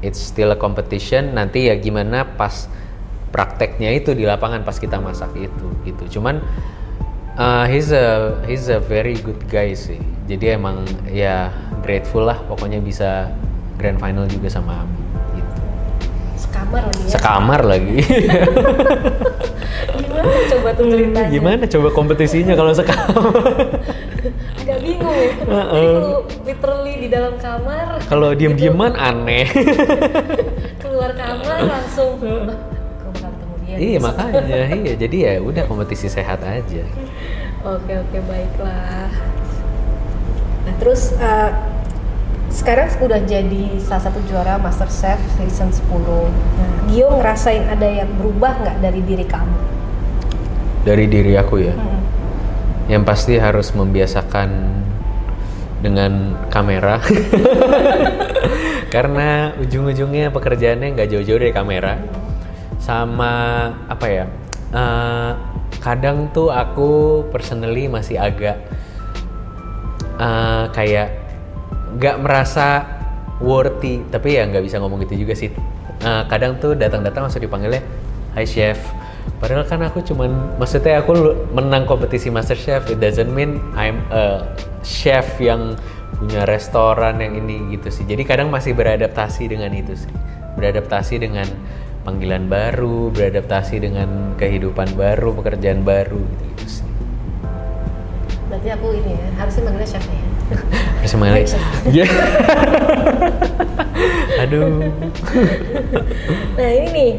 it's 0.00 0.18
still 0.18 0.52
a 0.52 0.58
competition. 0.58 1.36
Nanti 1.36 1.68
ya 1.68 1.76
gimana 1.76 2.24
pas 2.24 2.68
prakteknya 3.32 3.92
itu 3.96 4.12
di 4.12 4.28
lapangan 4.28 4.64
pas 4.64 4.76
kita 4.76 5.00
masak 5.00 5.32
itu 5.36 5.66
gitu. 5.88 6.20
Cuman 6.20 6.40
uh, 7.36 7.64
he's 7.68 7.92
a 7.92 8.36
he's 8.48 8.68
a 8.72 8.80
very 8.80 9.16
good 9.20 9.40
guy 9.48 9.72
sih. 9.76 10.00
Jadi 10.28 10.56
emang 10.56 10.84
ya 11.08 11.52
grateful 11.84 12.24
lah. 12.24 12.40
Pokoknya 12.48 12.80
bisa 12.80 13.28
grand 13.76 14.00
final 14.00 14.24
juga 14.28 14.48
sama 14.48 14.84
Ami 14.84 15.00
gitu. 15.40 15.60
Sekamar 16.40 16.82
lagi 16.88 17.02
ya. 17.04 17.10
Sekamar 17.10 17.60
lagi 17.64 17.98
gimana 20.22 20.46
coba 20.48 20.68
tuh 20.72 20.84
ceritanya. 20.88 21.28
gimana 21.28 21.64
coba 21.66 21.88
kompetisinya 21.90 22.54
kalau 22.54 22.72
sekamar 22.72 23.26
agak 24.62 24.78
bingung. 24.84 25.10
Ya 25.12 25.28
jadi 25.42 25.86
kalau 25.98 26.18
literally 26.46 26.94
di 26.96 27.08
dalam 27.10 27.34
kamar 27.36 27.86
kalau 28.06 28.30
diem-dieman 28.32 28.92
aneh. 28.94 29.46
Keluar 30.82 31.10
kamar 31.12 31.58
langsung 31.66 32.18
"Ah, 32.18 32.22
gue 32.22 32.40
bakal 32.46 33.30
ketemu 33.34 33.54
dia? 33.66 33.76
Iya 33.76 33.98
makanya. 33.98 34.58
Iya 34.70 34.92
jadi 34.96 35.16
ya 35.18 35.32
udah 35.42 35.62
kompetisi 35.66 36.06
sehat 36.06 36.40
aja. 36.46 36.82
Oke 37.62 37.92
oke 37.98 38.18
baiklah. 38.26 39.10
Nah 40.62 40.74
terus 40.78 41.10
eh, 41.18 41.50
sekarang 42.52 42.92
udah 43.00 43.18
jadi 43.24 43.62
salah 43.80 44.04
satu 44.06 44.20
juara 44.28 44.60
Master 44.60 44.86
Chef 44.86 45.18
season 45.40 45.72
10. 45.72 45.88
Nah, 45.88 46.70
Gio 46.86 47.08
ngerasain 47.16 47.64
ada 47.64 47.88
yang 47.88 48.12
berubah 48.14 48.60
nggak 48.60 48.76
dari 48.78 49.00
diri 49.02 49.24
kamu? 49.24 49.56
Dari 50.82 51.06
diri 51.06 51.34
aku 51.38 51.56
ya. 51.62 51.74
Hmm. 51.74 52.00
yang 52.90 53.06
pasti 53.06 53.38
harus 53.38 53.70
membiasakan 53.78 54.50
dengan 55.80 56.34
kamera. 56.50 56.98
Karena 58.94 59.54
ujung-ujungnya 59.56 60.34
pekerjaannya 60.34 60.92
nggak 60.98 61.08
jauh-jauh 61.08 61.40
dari 61.40 61.54
kamera. 61.54 61.96
Sama 62.82 63.32
apa 63.86 64.06
ya 64.10 64.24
eh, 64.74 65.32
kadang 65.78 66.34
tuh 66.34 66.50
aku 66.50 67.22
personally 67.30 67.90
masih 67.90 68.18
agak 68.18 68.58
uh, 70.18 70.70
kayak 70.70 71.18
nggak 71.98 72.16
merasa 72.22 72.86
worthy. 73.42 74.02
Tapi 74.06 74.38
ya 74.38 74.46
nggak 74.46 74.62
bisa 74.62 74.78
ngomong 74.78 75.02
gitu 75.06 75.26
juga 75.26 75.34
sih. 75.34 75.50
Uh, 76.02 76.26
kadang 76.26 76.58
tuh 76.58 76.74
datang-datang 76.74 77.30
langsung 77.30 77.38
dipanggilnya 77.38 77.78
Hai 78.34 78.42
chef 78.42 78.74
padahal 79.42 79.66
kan 79.66 79.82
aku 79.82 80.06
cuman 80.06 80.54
maksudnya 80.54 81.02
aku 81.02 81.34
menang 81.50 81.82
kompetisi 81.82 82.30
master 82.30 82.54
chef 82.54 82.86
it 82.86 83.02
doesn't 83.02 83.34
mean 83.34 83.58
I'm 83.74 83.98
a 84.14 84.46
chef 84.86 85.26
yang 85.42 85.74
punya 86.14 86.46
restoran 86.46 87.18
yang 87.18 87.34
ini 87.34 87.74
gitu 87.74 87.90
sih. 87.90 88.06
Jadi 88.06 88.22
kadang 88.22 88.54
masih 88.54 88.70
beradaptasi 88.78 89.50
dengan 89.50 89.74
itu 89.74 89.98
sih. 89.98 90.12
Beradaptasi 90.54 91.18
dengan 91.18 91.50
panggilan 92.06 92.46
baru 92.46 93.10
beradaptasi 93.10 93.82
dengan 93.82 94.38
kehidupan 94.38 94.94
baru 94.94 95.34
pekerjaan 95.34 95.82
baru 95.82 96.22
gitu, 96.22 96.44
-gitu 96.54 96.66
sih. 96.78 96.86
Berarti 98.46 98.68
aku 98.70 98.86
ini 98.94 99.18
ya 99.18 99.26
harusnya 99.42 99.62
manggilnya 99.66 99.90
chef 99.90 100.04
ya? 100.06 100.24
Harusnya 101.02 101.18
manggilnya 101.18 101.58
iya 101.90 102.06
aduh. 104.46 104.70
Nah 106.54 106.70
ini 106.70 106.88
nih 106.94 107.10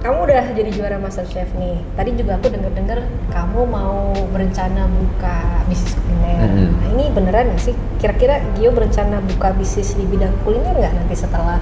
kamu 0.00 0.18
udah 0.28 0.44
jadi 0.52 0.70
juara 0.70 0.96
Master 1.00 1.26
Chef 1.26 1.48
nih. 1.56 1.80
Tadi 1.96 2.10
juga 2.14 2.38
aku 2.38 2.52
denger-dengar 2.52 3.04
kamu 3.32 3.60
mau 3.66 4.12
berencana 4.30 4.86
buka 4.86 5.66
bisnis 5.66 5.96
kuliner. 5.98 6.38
Mm 6.38 6.48
-hmm. 6.52 6.68
Nah 6.76 6.88
ini 6.94 7.04
beneran 7.10 7.44
nggak 7.52 7.62
sih? 7.62 7.74
Kira-kira 7.98 8.44
Gio 8.54 8.70
berencana 8.70 9.18
buka 9.24 9.56
bisnis 9.56 9.96
di 9.96 10.04
bidang 10.04 10.32
kuliner 10.44 10.76
nggak 10.76 10.94
nanti 10.94 11.14
setelah, 11.16 11.58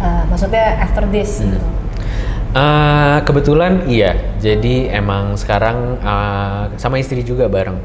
uh, 0.00 0.24
maksudnya 0.26 0.80
after 0.82 1.04
this 1.12 1.38
mm. 1.40 1.52
gitu? 1.52 1.60
Uh, 2.54 3.18
kebetulan 3.26 3.82
iya. 3.90 4.14
Jadi 4.38 4.86
emang 4.86 5.34
sekarang 5.34 5.98
uh, 6.00 6.70
sama 6.78 7.02
istri 7.02 7.26
juga 7.26 7.50
bareng. 7.50 7.76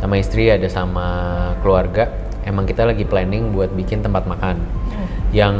Sama 0.00 0.16
istri 0.16 0.48
ada 0.48 0.66
sama 0.68 1.08
keluarga. 1.60 2.08
Emang 2.44 2.68
kita 2.68 2.84
lagi 2.84 3.08
planning 3.08 3.56
buat 3.56 3.72
bikin 3.72 4.04
tempat 4.04 4.28
makan. 4.28 4.60
Hmm. 4.60 5.08
Yang 5.32 5.56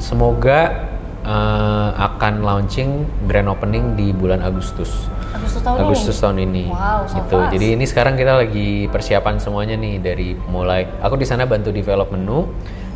semoga 0.00 0.88
uh, 1.24 1.90
akan 1.96 2.44
launching 2.44 3.08
grand 3.26 3.48
opening 3.50 3.96
di 3.98 4.12
bulan 4.14 4.44
Agustus. 4.44 5.08
Agustus 5.34 5.60
tahun 5.64 5.76
Agustus 5.82 6.16
ini. 6.16 6.22
tahun 6.22 6.38
ini. 6.46 6.64
Wow, 6.70 7.00
so 7.08 7.16
gitu. 7.18 7.36
Fast. 7.40 7.52
Jadi 7.56 7.66
ini 7.74 7.84
sekarang 7.88 8.14
kita 8.14 8.32
lagi 8.38 8.86
persiapan 8.92 9.34
semuanya 9.42 9.74
nih 9.74 9.94
dari 9.98 10.28
mulai 10.48 10.86
aku 11.02 11.18
di 11.18 11.26
sana 11.26 11.48
bantu 11.48 11.74
develop 11.74 12.12
menu. 12.14 12.46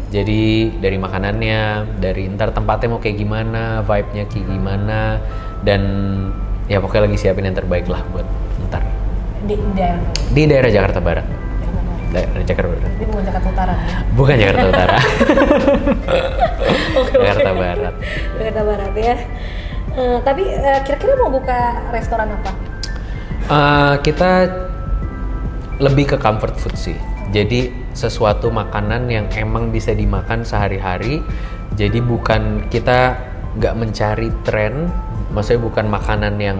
Jadi 0.08 0.72
dari 0.80 0.96
makanannya, 0.96 1.60
dari 2.00 2.32
ntar 2.32 2.56
tempatnya 2.56 2.88
mau 2.88 2.96
kayak 2.96 3.20
gimana, 3.20 3.84
vibe-nya 3.84 4.24
kayak 4.24 4.46
gimana, 4.48 5.20
dan 5.60 5.82
ya 6.64 6.80
pokoknya 6.80 7.12
lagi 7.12 7.20
siapin 7.20 7.44
yang 7.44 7.52
terbaik 7.52 7.84
lah 7.92 8.00
buat 8.08 8.24
ntar. 8.72 8.80
Di 9.44 9.60
daerah? 9.76 10.00
Di 10.32 10.42
daerah 10.48 10.70
Jakarta 10.72 11.04
Barat 11.04 11.47
daerah 12.12 12.42
Jakarta 12.44 12.68
Barat. 12.72 12.90
Ini 12.96 13.06
bukan 13.08 13.24
Jakarta 13.24 13.48
Utara 13.52 13.74
ya? 13.74 13.98
Bukan 14.16 14.34
Jakarta 14.40 14.64
Utara. 14.68 14.96
Jakarta 17.22 17.50
Barat. 17.52 17.94
Jakarta 18.38 18.62
Barat 18.64 18.92
ya. 18.96 19.16
Uh, 19.98 20.18
tapi 20.22 20.44
uh, 20.46 20.80
kira-kira 20.86 21.12
mau 21.18 21.30
buka 21.32 21.60
restoran 21.90 22.28
apa? 22.32 22.50
Uh, 23.48 23.94
kita 24.04 24.30
lebih 25.80 26.14
ke 26.14 26.16
comfort 26.20 26.54
food 26.58 26.74
sih. 26.78 26.98
Jadi 27.28 27.70
sesuatu 27.92 28.48
makanan 28.48 29.10
yang 29.12 29.26
emang 29.36 29.68
bisa 29.68 29.92
dimakan 29.92 30.42
sehari-hari. 30.46 31.20
Jadi 31.76 32.00
bukan 32.00 32.66
kita 32.72 33.14
nggak 33.58 33.74
mencari 33.76 34.28
tren, 34.46 34.88
maksudnya 35.34 35.60
bukan 35.60 35.86
makanan 35.92 36.34
yang 36.40 36.58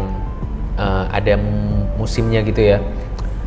uh, 0.76 1.08
ada 1.08 1.40
musimnya 1.96 2.44
gitu 2.44 2.76
ya. 2.76 2.78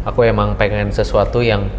Aku 0.07 0.25
emang 0.25 0.57
pengen 0.57 0.89
sesuatu 0.89 1.45
yang 1.45 1.69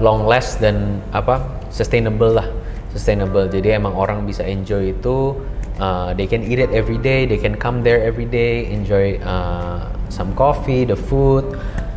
long 0.00 0.28
last 0.28 0.60
dan 0.60 1.00
apa 1.12 1.40
sustainable 1.72 2.36
lah 2.36 2.48
sustainable. 2.92 3.48
Jadi 3.48 3.76
emang 3.76 3.92
orang 3.92 4.24
bisa 4.24 4.44
enjoy 4.44 4.96
itu 4.96 5.36
uh, 5.76 6.16
they 6.16 6.24
can 6.24 6.40
eat 6.44 6.60
it 6.60 6.72
every 6.72 6.96
day 6.96 7.28
they 7.28 7.36
can 7.36 7.56
come 7.56 7.84
there 7.84 8.00
every 8.00 8.24
day 8.28 8.68
enjoy 8.72 9.20
uh, 9.20 9.84
some 10.08 10.32
coffee 10.32 10.88
the 10.88 10.96
food 10.96 11.44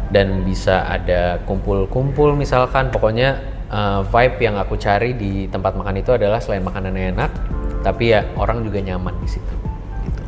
dan 0.09 0.41
bisa 0.43 0.83
ada 0.89 1.39
kumpul-kumpul 1.47 2.35
misalkan. 2.35 2.91
Pokoknya 2.91 3.39
uh, 3.71 4.01
vibe 4.03 4.37
yang 4.43 4.55
aku 4.59 4.75
cari 4.75 5.15
di 5.15 5.47
tempat 5.47 5.77
makan 5.77 6.01
itu 6.01 6.11
adalah 6.11 6.41
selain 6.41 6.65
makanan 6.65 6.97
enak 6.97 7.31
tapi 7.79 8.11
ya 8.11 8.27
orang 8.35 8.59
juga 8.65 8.83
nyaman 8.83 9.15
di 9.23 9.29
situ 9.31 9.55
gitu. 10.03 10.23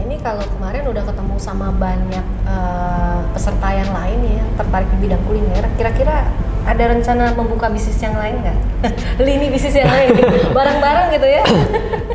Ini 0.00 0.16
kalau 0.24 0.40
kemarin 0.56 0.88
udah 0.88 1.04
ketemu 1.04 1.36
sama 1.36 1.68
banyak 1.76 2.26
uh, 2.48 3.20
peserta 3.36 3.68
yang 3.76 3.90
lain 3.92 4.18
ya 4.40 4.44
tertarik 4.56 4.88
di 4.96 4.98
bidang 5.04 5.22
kuliner 5.28 5.64
kira-kira 5.76 6.24
ada 6.64 6.84
rencana 6.92 7.32
membuka 7.32 7.72
bisnis 7.72 7.96
yang 8.00 8.16
lain 8.16 8.36
nggak? 8.44 8.58
Lini 9.26 9.48
bisnis 9.48 9.76
yang 9.76 9.88
lain, 9.88 10.12
gitu. 10.12 10.52
barang-barang 10.52 11.06
gitu 11.16 11.26
ya? 11.28 11.42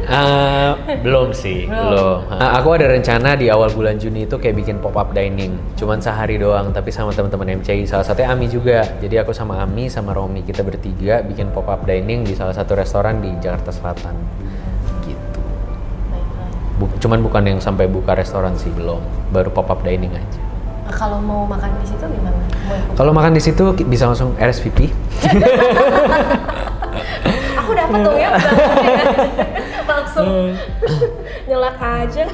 uh, 0.10 0.72
belum 1.06 1.34
sih, 1.34 1.66
belum. 1.66 1.90
belum. 1.90 2.18
Uh, 2.30 2.52
aku 2.62 2.68
ada 2.78 2.86
rencana 2.94 3.34
di 3.34 3.50
awal 3.50 3.74
bulan 3.74 3.98
Juni 3.98 4.30
itu 4.30 4.38
kayak 4.38 4.56
bikin 4.62 4.78
pop 4.80 4.94
up 4.94 5.12
dining, 5.18 5.58
cuman 5.78 5.98
sehari 5.98 6.38
doang, 6.38 6.70
tapi 6.70 6.94
sama 6.94 7.10
teman-teman 7.12 7.62
MCI. 7.62 7.90
Salah 7.90 8.06
satunya 8.06 8.30
Ami 8.30 8.46
juga. 8.46 8.86
Jadi 9.02 9.16
aku 9.18 9.34
sama 9.34 9.58
Ami 9.62 9.90
sama 9.90 10.14
Romi 10.14 10.46
kita 10.46 10.62
bertiga 10.62 11.26
bikin 11.26 11.50
pop 11.50 11.66
up 11.66 11.84
dining 11.90 12.22
di 12.22 12.38
salah 12.38 12.54
satu 12.54 12.78
restoran 12.78 13.22
di 13.22 13.34
Jakarta 13.42 13.74
Selatan. 13.74 14.16
Gitu. 15.04 15.42
Buk 16.78 16.92
cuman 17.02 17.20
bukan 17.26 17.44
yang 17.50 17.60
sampai 17.64 17.90
buka 17.90 18.14
restoran 18.14 18.54
sih 18.60 18.70
belum, 18.70 19.02
baru 19.34 19.50
pop 19.50 19.74
up 19.74 19.82
dining 19.82 20.14
aja. 20.14 20.45
Kalau 20.94 21.18
mau 21.18 21.50
makan 21.50 21.74
di 21.82 21.88
situ 21.90 22.06
gimana? 22.06 22.38
Kalau 22.94 23.12
makan 23.14 23.34
di 23.34 23.42
situ 23.42 23.64
bisa 23.90 24.06
langsung 24.06 24.38
RSVP. 24.38 24.80
Aku 27.66 27.74
dapat 27.74 28.00
dong 28.06 28.14
ya, 28.14 28.30
langsung 29.90 30.54
nyelak 31.50 31.82
aja. 31.82 32.30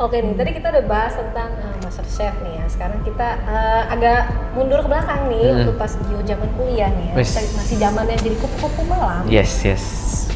Oke 0.00 0.16
nih, 0.24 0.32
tadi 0.32 0.50
kita 0.56 0.72
udah 0.72 0.84
bahas 0.88 1.12
tentang 1.12 1.52
uh, 1.60 1.76
Master 1.84 2.06
Chef 2.08 2.32
nih 2.40 2.56
ya. 2.56 2.64
Sekarang 2.72 3.04
kita 3.04 3.36
uh, 3.44 3.84
agak 3.92 4.32
mundur 4.56 4.80
ke 4.80 4.88
belakang 4.88 5.28
nih, 5.28 5.44
hmm. 5.44 5.60
untuk 5.60 5.76
pas 5.76 5.92
Gio 5.92 6.24
zaman 6.24 6.48
kuliah 6.56 6.88
nih 6.88 7.12
ya. 7.12 7.14
Masih 7.20 7.76
zamannya 7.76 8.16
jadi 8.16 8.36
kupu-kupu 8.40 8.80
malam. 8.88 9.28
Yes, 9.28 9.60
yes. 9.60 9.84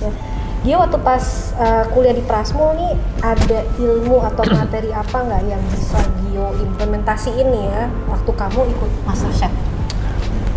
Ya 0.04 0.35
dia 0.66 0.82
waktu 0.82 0.98
pas 0.98 1.54
uh, 1.62 1.86
kuliah 1.94 2.10
di 2.10 2.26
Prasmo 2.26 2.74
nih 2.74 2.98
ada 3.22 3.62
ilmu 3.78 4.18
atau 4.26 4.42
materi 4.58 4.90
apa 4.90 5.22
nggak 5.22 5.42
yang 5.46 5.62
bisa 5.70 6.02
Gio 6.26 6.50
implementasi 6.58 7.30
ini 7.38 7.70
ya 7.70 7.86
waktu 8.10 8.30
kamu 8.34 8.60
ikut 8.74 8.90
Master 9.06 9.30
Chef? 9.30 9.52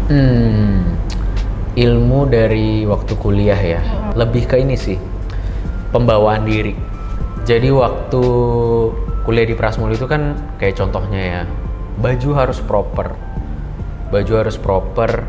Hmm, 0.10 0.98
ilmu 1.78 2.26
dari 2.26 2.90
waktu 2.90 3.14
kuliah 3.22 3.62
ya, 3.62 3.78
hmm. 3.78 4.18
lebih 4.18 4.50
ke 4.50 4.58
ini 4.58 4.74
sih 4.74 4.98
pembawaan 5.94 6.42
diri. 6.50 6.74
Jadi 7.46 7.70
waktu 7.70 8.22
kuliah 9.30 9.46
di 9.46 9.54
Prasmul 9.54 9.94
itu 9.94 10.10
kan 10.10 10.34
kayak 10.58 10.74
contohnya 10.74 11.22
ya, 11.22 11.42
baju 12.02 12.30
harus 12.34 12.58
proper, 12.66 13.14
baju 14.10 14.34
harus 14.34 14.58
proper, 14.58 15.22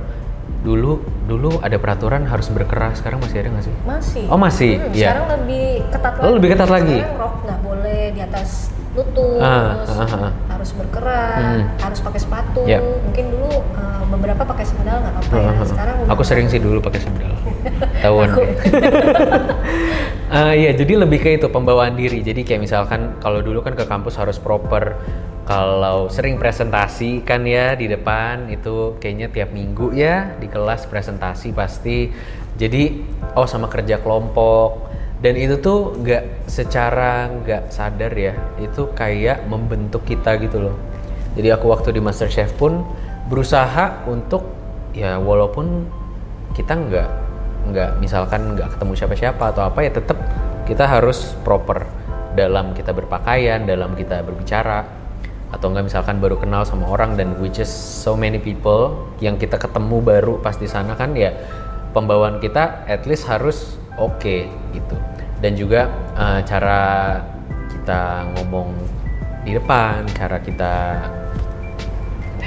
dulu 0.61 1.01
dulu 1.25 1.57
ada 1.65 1.81
peraturan 1.81 2.29
harus 2.29 2.53
berkeras 2.53 3.01
sekarang 3.01 3.25
masih 3.25 3.37
ada 3.41 3.49
nggak 3.57 3.65
sih? 3.65 3.75
Masih. 3.89 4.25
Oh 4.29 4.37
masih? 4.37 4.73
Hmm, 4.77 4.93
ya 4.93 5.09
sekarang 5.09 5.29
lebih 5.41 5.67
ketat 5.89 6.13
lagi 6.13 6.25
oh, 6.29 6.33
lebih 6.37 6.49
ketat 6.53 6.71
lagi? 6.71 6.99
Sekarang 7.01 7.21
rok 7.21 7.35
nggak 7.49 7.61
boleh 7.65 8.03
di 8.13 8.21
atas 8.21 8.51
lutut 8.91 9.39
ah, 9.39 9.87
ah, 9.87 10.03
ah, 10.03 10.15
ah. 10.27 10.31
harus 10.51 10.71
berkeras 10.75 11.39
hmm. 11.39 11.63
harus 11.79 12.01
pakai 12.03 12.21
sepatu. 12.21 12.63
Yep. 12.67 12.83
mungkin 13.07 13.25
dulu 13.31 13.51
uh, 13.79 14.03
beberapa 14.11 14.43
pakai 14.43 14.65
sandal 14.67 14.97
nggak 15.01 15.15
apa-apa 15.17 15.35
ya. 15.39 15.49
Ah, 15.49 15.65
sekarang 15.65 15.97
aku 16.11 16.23
sering 16.27 16.47
sih 16.51 16.61
dulu 16.61 16.83
pakai 16.83 17.01
sandal. 17.01 17.33
Tahun. 18.05 18.29
Uh, 20.29 20.53
iya 20.61 20.71
jadi 20.75 20.93
lebih 21.07 21.23
ke 21.23 21.39
itu 21.39 21.47
pembawaan 21.49 21.95
diri. 21.97 22.21
Jadi 22.21 22.43
kayak 22.45 22.61
misalkan 22.67 23.17
kalau 23.23 23.41
dulu 23.41 23.65
kan 23.65 23.79
ke 23.79 23.87
kampus 23.87 24.19
harus 24.19 24.37
proper 24.37 24.99
kalau 25.51 26.07
sering 26.07 26.39
presentasi 26.39 27.27
kan 27.27 27.43
ya 27.43 27.75
di 27.75 27.91
depan 27.91 28.47
itu 28.55 28.95
kayaknya 29.03 29.35
tiap 29.35 29.51
minggu 29.51 29.91
ya 29.99 30.39
di 30.39 30.47
kelas 30.47 30.87
presentasi 30.87 31.51
pasti. 31.51 32.07
Jadi 32.55 33.03
oh 33.35 33.51
sama 33.51 33.67
kerja 33.67 33.99
kelompok. 33.99 34.87
Dan 35.19 35.35
itu 35.35 35.59
tuh 35.59 35.99
nggak 35.99 36.47
secara 36.47 37.27
nggak 37.27 37.67
sadar 37.67 38.15
ya 38.15 38.39
itu 38.63 38.95
kayak 38.95 39.43
membentuk 39.51 40.07
kita 40.07 40.39
gitu 40.39 40.71
loh. 40.71 40.77
Jadi 41.35 41.51
aku 41.51 41.67
waktu 41.67 41.99
di 41.99 42.01
Master 42.01 42.31
Chef 42.31 42.55
pun 42.55 42.87
berusaha 43.27 44.07
untuk 44.07 44.47
ya 44.95 45.19
walaupun 45.19 45.83
kita 46.55 46.79
nggak 46.79 47.09
nggak 47.75 47.91
misalkan 47.99 48.55
nggak 48.55 48.79
ketemu 48.79 48.93
siapa-siapa 48.95 49.45
atau 49.51 49.67
apa 49.67 49.83
ya 49.83 49.91
tetap 49.91 50.19
kita 50.63 50.87
harus 50.87 51.35
proper 51.43 51.91
dalam 52.39 52.71
kita 52.71 52.95
berpakaian 52.95 53.67
dalam 53.67 53.99
kita 53.99 54.23
berbicara 54.23 55.00
atau 55.51 55.67
enggak 55.71 55.91
misalkan 55.91 56.23
baru 56.23 56.39
kenal 56.39 56.63
sama 56.63 56.87
orang 56.87 57.19
dan 57.19 57.35
which 57.43 57.59
is 57.59 57.71
so 57.71 58.15
many 58.15 58.39
people 58.39 59.11
yang 59.19 59.35
kita 59.35 59.59
ketemu 59.59 59.99
baru 59.99 60.39
pas 60.39 60.55
di 60.55 60.71
sana 60.71 60.95
kan 60.95 61.15
ya 61.19 61.35
pembawaan 61.91 62.39
kita 62.39 62.87
at 62.87 63.03
least 63.07 63.27
harus 63.27 63.79
oke 63.99 64.15
okay, 64.23 64.47
gitu 64.71 64.95
dan 65.43 65.59
juga 65.59 65.91
uh, 66.15 66.39
cara 66.47 66.83
kita 67.75 68.31
ngomong 68.39 68.71
di 69.43 69.57
depan 69.59 70.07
cara 70.15 70.39
kita 70.39 70.75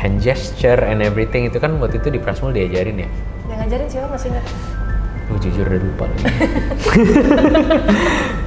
hand 0.04 0.20
gesture 0.20 0.84
and 0.84 1.00
everything 1.00 1.48
itu 1.48 1.58
kan 1.64 1.80
waktu 1.80 2.02
itu 2.04 2.12
di 2.12 2.20
Prasmul 2.20 2.52
diajarin 2.52 3.08
ya. 3.08 3.10
Yang 3.48 3.58
ngajarin 3.64 3.88
siapa 3.88 4.08
masih 4.12 4.28
ingat? 4.36 4.46
Gue 5.32 5.38
jujur 5.40 5.66
udah 5.66 5.82
lupa 5.82 6.04
lagi. 6.10 6.26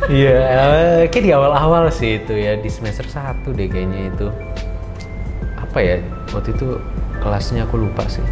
Iya, 0.07 0.39
eh, 0.39 1.01
kayak 1.11 1.25
di 1.27 1.33
awal-awal 1.35 1.91
sih 1.91 2.23
itu 2.23 2.31
ya 2.31 2.55
di 2.55 2.71
semester 2.71 3.11
1 3.11 3.43
deh 3.43 3.67
kayaknya 3.67 4.15
itu. 4.15 4.31
Apa 5.59 5.83
ya? 5.83 5.99
Waktu 6.31 6.55
itu 6.55 6.79
kelasnya 7.19 7.67
aku 7.67 7.75
lupa 7.75 8.07
sih. 8.07 8.23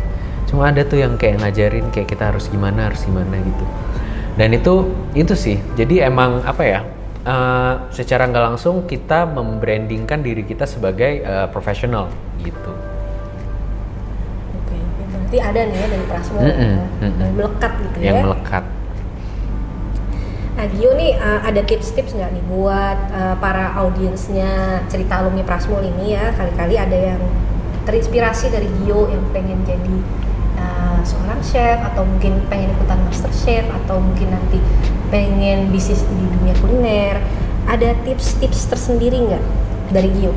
Cuma 0.46 0.70
ada 0.70 0.86
tuh 0.86 1.02
yang 1.02 1.18
kayak 1.18 1.42
ngajarin 1.42 1.90
kayak 1.90 2.14
kita 2.14 2.30
harus 2.30 2.46
gimana, 2.46 2.94
harus 2.94 3.02
gimana 3.02 3.42
gitu. 3.42 3.66
Dan 4.38 4.54
itu 4.54 4.86
itu 5.18 5.34
sih. 5.34 5.58
Jadi 5.74 5.98
emang 5.98 6.46
apa 6.46 6.62
ya? 6.62 6.80
eh, 7.24 7.74
secara 7.90 8.28
nggak 8.28 8.44
langsung 8.54 8.84
kita 8.84 9.26
membrandingkan 9.26 10.20
diri 10.20 10.44
kita 10.44 10.68
sebagai 10.68 11.24
eh, 11.24 11.46
profesional 11.50 12.12
gitu. 12.44 12.72
Berarti 15.34 15.50
ada 15.50 15.60
nih 15.66 15.78
ya 15.82 15.86
dari 15.90 16.04
Prasmo 16.06 16.38
Mm-mm, 16.38 16.54
ya, 16.54 16.78
mm-mm. 17.02 17.18
yang 17.18 17.34
melekat 17.34 17.72
gitu 17.74 17.96
Yang 17.98 18.14
ya. 18.14 18.22
melekat. 18.22 18.64
Nah 20.54 20.66
Gio 20.70 20.90
nih 20.94 21.12
uh, 21.18 21.40
ada 21.42 21.60
tips-tips 21.66 22.14
nggak 22.14 22.30
nih 22.38 22.44
buat 22.46 22.98
uh, 23.10 23.34
para 23.42 23.74
audiensnya 23.82 24.78
cerita 24.86 25.18
alumni 25.18 25.42
Prasmul 25.42 25.82
ini 25.82 26.14
ya 26.14 26.30
kali-kali 26.38 26.78
ada 26.78 26.94
yang 26.94 27.22
terinspirasi 27.82 28.54
dari 28.54 28.70
Gio 28.78 29.10
yang 29.10 29.26
pengen 29.34 29.66
jadi 29.66 29.96
uh, 30.62 31.02
seorang 31.02 31.42
chef 31.42 31.82
atau 31.82 32.06
mungkin 32.06 32.38
pengen 32.46 32.70
ikutan 32.78 33.02
master 33.02 33.34
chef 33.34 33.66
atau 33.82 33.98
mungkin 33.98 34.30
nanti 34.30 34.62
pengen 35.10 35.74
bisnis 35.74 36.06
di 36.06 36.24
dunia 36.38 36.54
kuliner 36.62 37.18
ada 37.66 37.90
tips-tips 38.06 38.70
tersendiri 38.70 39.26
nggak 39.26 39.42
dari 39.90 40.14
Gio? 40.14 40.30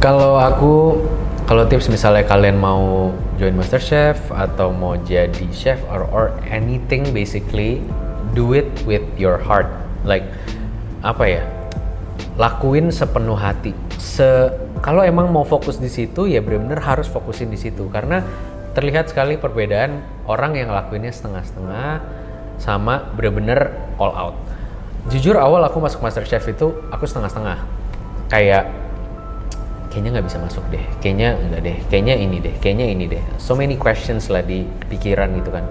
Kalau 0.00 0.36
aku, 0.40 1.00
kalau 1.44 1.68
tips 1.68 1.92
misalnya 1.92 2.24
kalian 2.24 2.56
mau 2.56 3.12
join 3.36 3.52
Master 3.52 3.80
Chef 3.80 4.16
atau 4.32 4.72
mau 4.72 4.96
jadi 4.96 5.44
chef 5.52 5.76
or 5.92 6.08
or 6.08 6.32
anything 6.48 7.04
basically, 7.12 7.84
do 8.32 8.56
it 8.56 8.68
with 8.88 9.04
your 9.20 9.36
heart. 9.36 9.68
Like 10.08 10.24
apa 11.04 11.24
ya? 11.28 11.42
Lakuin 12.40 12.88
sepenuh 12.88 13.36
hati. 13.36 13.76
Se 14.00 14.48
kalau 14.80 15.04
emang 15.04 15.28
mau 15.28 15.44
fokus 15.44 15.76
di 15.76 15.92
situ 15.92 16.24
ya 16.24 16.40
benar-benar 16.40 16.80
harus 16.80 17.08
fokusin 17.12 17.52
di 17.52 17.60
situ 17.60 17.92
karena 17.92 18.24
terlihat 18.72 19.12
sekali 19.12 19.36
perbedaan 19.36 20.00
orang 20.24 20.56
yang 20.56 20.72
lakuinnya 20.72 21.12
setengah-setengah 21.12 22.00
sama 22.56 23.12
bener-bener 23.12 23.68
all 24.00 24.16
out. 24.16 24.36
Jujur 25.12 25.36
awal 25.36 25.60
aku 25.68 25.76
masuk 25.76 26.00
Master 26.00 26.24
Chef 26.24 26.48
itu 26.48 26.72
aku 26.88 27.04
setengah-setengah. 27.04 27.60
Kayak 28.32 28.83
kayaknya 29.94 30.18
nggak 30.18 30.26
bisa 30.26 30.38
masuk 30.42 30.66
deh, 30.74 30.82
kayaknya 30.98 31.38
enggak 31.38 31.62
deh, 31.62 31.76
kayaknya 31.86 32.14
ini 32.18 32.36
deh, 32.42 32.54
kayaknya 32.58 32.86
ini 32.90 33.04
deh. 33.06 33.22
So 33.38 33.54
many 33.54 33.78
questions 33.78 34.26
lah 34.26 34.42
di 34.42 34.66
pikiran 34.90 35.30
gitu 35.38 35.54
kan. 35.54 35.62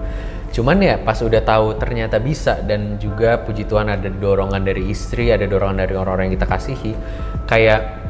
Cuman 0.48 0.80
ya 0.80 0.96
pas 0.96 1.20
udah 1.20 1.44
tahu 1.44 1.76
ternyata 1.76 2.16
bisa 2.16 2.64
dan 2.64 2.96
juga 2.96 3.36
puji 3.44 3.68
Tuhan 3.68 3.92
ada 3.92 4.08
dorongan 4.08 4.64
dari 4.64 4.88
istri, 4.88 5.28
ada 5.28 5.44
dorongan 5.44 5.84
dari 5.84 5.92
orang-orang 5.92 6.32
yang 6.32 6.40
kita 6.40 6.48
kasihi, 6.48 6.96
kayak 7.44 8.00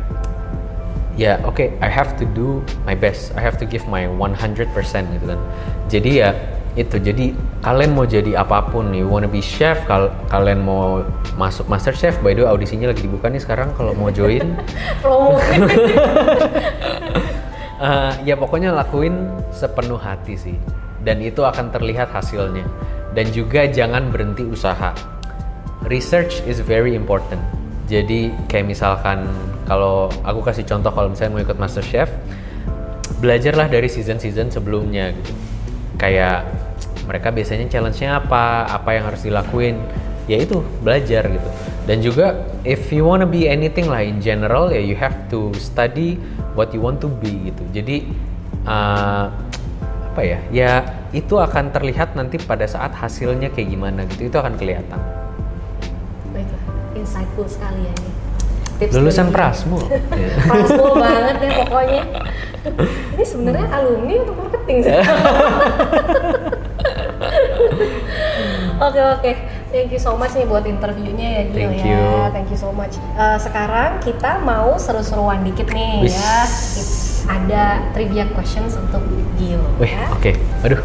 ya 1.18 1.42
oke 1.42 1.78
I 1.82 1.90
have 1.90 2.14
to 2.22 2.30
do 2.30 2.62
my 2.86 2.94
best. 2.94 3.34
I 3.34 3.42
have 3.42 3.58
to 3.58 3.66
give 3.66 3.82
my 3.90 4.06
100% 4.06 4.70
gitu 5.18 5.26
kan. 5.26 5.40
Jadi 5.90 6.22
ya 6.22 6.30
itu 6.74 6.98
jadi 6.98 7.30
kalian 7.62 7.94
mau 7.94 8.02
jadi 8.02 8.42
apa 8.42 8.66
pun 8.66 8.90
nih 8.90 9.06
wanna 9.06 9.30
be 9.30 9.38
chef 9.38 9.78
kal 9.86 10.10
kalian 10.26 10.58
mau 10.58 11.06
masuk 11.38 11.70
master 11.70 11.94
chef 11.94 12.18
by 12.18 12.34
the 12.34 12.42
way 12.42 12.50
audisinya 12.50 12.90
lagi 12.90 13.06
dibuka 13.06 13.30
nih 13.30 13.38
sekarang 13.38 13.70
kalau 13.78 13.94
mau 13.94 14.10
join. 14.10 14.42
Eh, 17.84 18.12
ya 18.24 18.34
pokoknya 18.38 18.72
lakuin 18.72 19.28
sepenuh 19.52 19.98
hati 19.98 20.38
sih 20.38 20.56
dan 21.04 21.20
itu 21.20 21.44
akan 21.44 21.68
terlihat 21.68 22.08
hasilnya. 22.14 22.64
Dan 23.12 23.28
juga 23.30 23.68
jangan 23.68 24.08
berhenti 24.08 24.46
usaha. 24.46 24.94
Research 25.86 26.40
is 26.48 26.64
very 26.64 26.96
important. 26.96 27.42
Jadi 27.84 28.32
kayak 28.48 28.72
misalkan 28.72 29.28
kalau 29.68 30.08
aku 30.24 30.40
kasih 30.40 30.64
contoh 30.64 30.88
kalau 30.96 31.12
misalnya 31.12 31.32
mau 31.36 31.42
ikut 31.44 31.58
master 31.60 31.84
chef 31.84 32.08
belajarlah 33.20 33.68
dari 33.68 33.90
season-season 33.90 34.48
sebelumnya 34.48 35.12
gitu. 35.12 35.32
Kayak 36.00 36.48
mereka 37.04 37.28
biasanya 37.28 37.68
challenge-nya 37.68 38.18
apa 38.18 38.66
apa 38.66 38.90
yang 38.92 39.04
harus 39.06 39.22
dilakuin 39.22 39.78
ya 40.24 40.40
itu 40.40 40.64
belajar 40.80 41.28
gitu 41.28 41.48
dan 41.84 42.00
juga 42.00 42.32
if 42.64 42.88
you 42.88 43.04
wanna 43.04 43.28
be 43.28 43.44
anything 43.44 43.84
lah 43.86 44.00
in 44.00 44.16
general 44.18 44.72
ya 44.72 44.80
you 44.80 44.96
have 44.96 45.14
to 45.28 45.52
study 45.60 46.16
what 46.56 46.72
you 46.72 46.80
want 46.80 46.96
to 46.96 47.12
be 47.20 47.52
gitu 47.52 47.60
jadi 47.76 48.08
uh, 48.64 49.28
apa 50.14 50.22
ya 50.22 50.38
ya 50.48 50.72
itu 51.12 51.36
akan 51.36 51.74
terlihat 51.74 52.16
nanti 52.16 52.40
pada 52.40 52.64
saat 52.64 52.94
hasilnya 52.94 53.52
kayak 53.52 53.68
gimana 53.68 54.08
gitu 54.08 54.32
itu 54.32 54.36
akan 54.40 54.56
kelihatan 54.56 54.96
Baiklah, 56.32 56.62
insightful 56.96 57.46
sekali 57.46 57.84
ya 57.84 57.92
ini. 57.94 58.10
Tips 58.74 58.90
lulusan 58.90 59.30
dari- 59.30 59.34
Ya. 59.86 60.34
Prasmul 60.50 60.92
banget 60.98 61.36
ya 61.38 61.50
pokoknya. 61.62 62.02
Ini 63.14 63.22
sebenarnya 63.22 63.66
alumni 63.70 64.14
untuk 64.18 64.34
marketing 64.34 64.78
sih. 64.82 64.90
Oke 68.76 68.98
oke, 68.98 69.30
thank 69.70 69.88
you 69.88 69.98
so 69.98 70.14
much 70.14 70.32
nih 70.32 70.44
buat 70.44 70.64
interviewnya 70.64 71.28
ya 71.30 71.42
Gio 71.46 71.54
Thank 71.54 71.78
ya. 71.78 71.86
you. 71.86 72.02
Thank 72.32 72.48
you 72.50 72.58
so 72.58 72.70
much. 72.70 72.94
Eh, 73.14 73.38
sekarang 73.38 74.00
kita 74.00 74.42
mau 74.42 74.74
seru-seruan 74.76 75.42
dikit 75.42 75.70
nih 75.70 76.02
Wis. 76.02 76.14
ya. 76.14 76.34
Ada 77.26 77.62
trivia 77.92 78.26
questions 78.28 78.74
untuk 78.74 79.00
Gio. 79.36 79.62
Wih, 79.78 79.88
ya. 79.88 80.10
oke. 80.10 80.32
Aduh, 80.62 80.80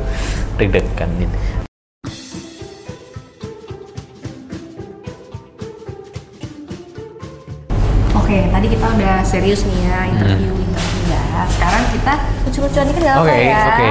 deg-degan 0.55 1.09
ini. 1.17 1.37
Oke, 8.15 8.45
tadi 8.45 8.67
kita 8.69 8.85
udah 8.87 9.15
serius 9.23 9.65
nih 9.65 9.79
ya 9.83 9.99
interview 10.07 10.53
interview 10.53 11.03
ya. 11.09 11.21
Sekarang 11.49 11.83
kita 11.89 12.13
lucu-lucuan 12.45 12.85
dikit 12.85 13.01
nggak 13.01 13.15
apa 13.15 13.23
Hmm. 13.23 13.31
Oke, 13.31 13.47
ya? 13.47 13.63
oke. 13.65 13.89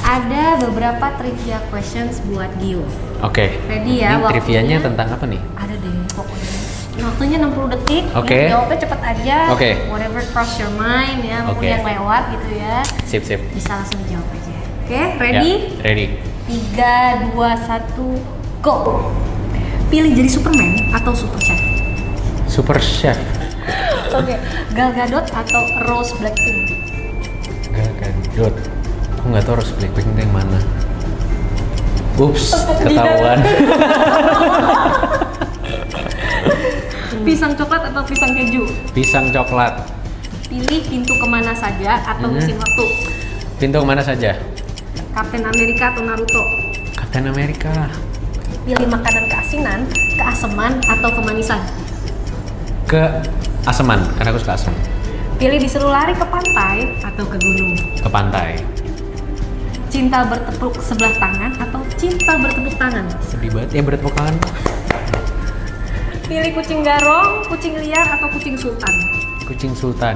Ada 0.00 0.44
beberapa 0.58 1.06
trivia 1.16 1.58
questions 1.70 2.20
buat 2.26 2.50
Gio. 2.58 2.82
Oke. 3.20 3.46
Ready 3.68 4.00
ya, 4.00 4.16
Ini 4.16 4.24
waktunya? 4.24 4.32
trivianya 4.40 4.76
tentang 4.80 5.06
apa 5.12 5.24
nih? 5.28 5.40
Ada 5.52 5.74
deh 5.76 5.92
pokoknya. 6.16 6.48
Waktunya 7.00 7.36
60 7.40 7.72
detik. 7.76 8.04
Oke. 8.16 8.38
Ya, 8.40 8.48
jawabnya 8.56 8.78
cepet 8.80 9.00
aja. 9.04 9.36
Oke. 9.52 9.70
Whatever 9.92 10.20
cross 10.32 10.52
your 10.56 10.72
mind 10.76 11.20
ya, 11.24 11.38
Oke. 11.48 11.68
yang 11.68 11.84
lewat 11.84 12.22
gitu 12.32 12.48
ya. 12.56 12.76
Sip, 13.04 13.22
sip. 13.24 13.40
Bisa 13.52 13.76
langsung 13.76 14.00
jawab 14.08 14.24
aja. 14.32 14.56
Oke, 14.84 15.00
ready? 15.20 15.52
Ya, 15.80 15.84
ready. 15.84 16.06
3 16.48 17.36
2 17.36 17.36
1 17.36 18.64
go. 18.64 18.76
Pilih 19.92 20.12
jadi 20.16 20.30
Superman 20.30 20.70
atau 20.96 21.12
Super 21.12 21.40
Chef? 21.44 21.60
Super 22.48 22.78
Chef. 22.80 23.18
Oke, 24.10 24.34
Gal 24.74 24.90
Gadot 24.96 25.26
atau 25.28 25.62
Rose 25.86 26.16
Blackpink? 26.18 26.58
Gal 27.70 27.90
Gadot. 28.00 28.54
Aku 29.20 29.24
nggak 29.28 29.44
tahu 29.44 29.54
harus 29.60 29.70
Blackpink 29.76 30.08
itu 30.08 30.20
yang 30.24 30.32
mana. 30.34 30.58
Ups, 32.20 32.52
ketahuan. 32.78 33.38
Pisang 37.20 37.52
coklat 37.52 37.82
atau 37.88 38.02
pisang 38.04 38.32
keju? 38.32 38.64
Pisang 38.92 39.26
coklat. 39.30 39.72
Pilih 40.44 40.82
pintu 40.82 41.14
ke 41.14 41.26
mana 41.26 41.52
saja 41.54 41.96
atau 42.02 42.28
Hmm. 42.28 42.36
mesin 42.36 42.56
waktu? 42.58 42.86
Pintu 43.56 43.76
ke 43.78 43.86
mana 43.86 44.02
saja? 44.02 44.36
Kapten 45.12 45.44
Amerika 45.44 45.94
atau 45.94 46.02
Naruto? 46.04 46.42
Captain 46.92 47.24
America. 47.24 47.72
Pilih 48.64 48.88
makanan 48.88 49.24
keasinan, 49.26 49.80
keaseman, 50.16 50.72
atau 50.84 51.08
kemanisan? 51.12 51.60
Ke 52.84 53.22
Aseman, 53.60 54.00
karena 54.16 54.32
aku 54.32 54.40
suka 54.40 54.56
asam. 54.56 54.72
Pilih 55.36 55.60
disuruh 55.60 55.92
lari 55.92 56.12
ke 56.12 56.24
pantai 56.24 56.96
atau 57.00 57.24
ke 57.24 57.36
gunung? 57.36 57.72
Ke 57.96 58.08
pantai. 58.08 58.56
Cinta 59.90 60.22
bertepuk 60.22 60.78
sebelah 60.78 61.10
tangan 61.18 61.50
atau 61.58 61.82
cinta 61.98 62.38
bertepuk 62.38 62.78
tangan? 62.78 63.04
Sedih 63.26 63.50
banget 63.50 63.70
ya 63.74 63.82
bertepuk 63.82 64.14
tangan. 64.14 64.38
Pilih 66.30 66.54
kucing 66.54 66.86
garong, 66.86 67.42
kucing 67.50 67.74
liar, 67.74 68.06
atau 68.06 68.30
kucing 68.30 68.54
sultan? 68.54 68.94
Kucing 69.50 69.74
Sultan. 69.74 70.14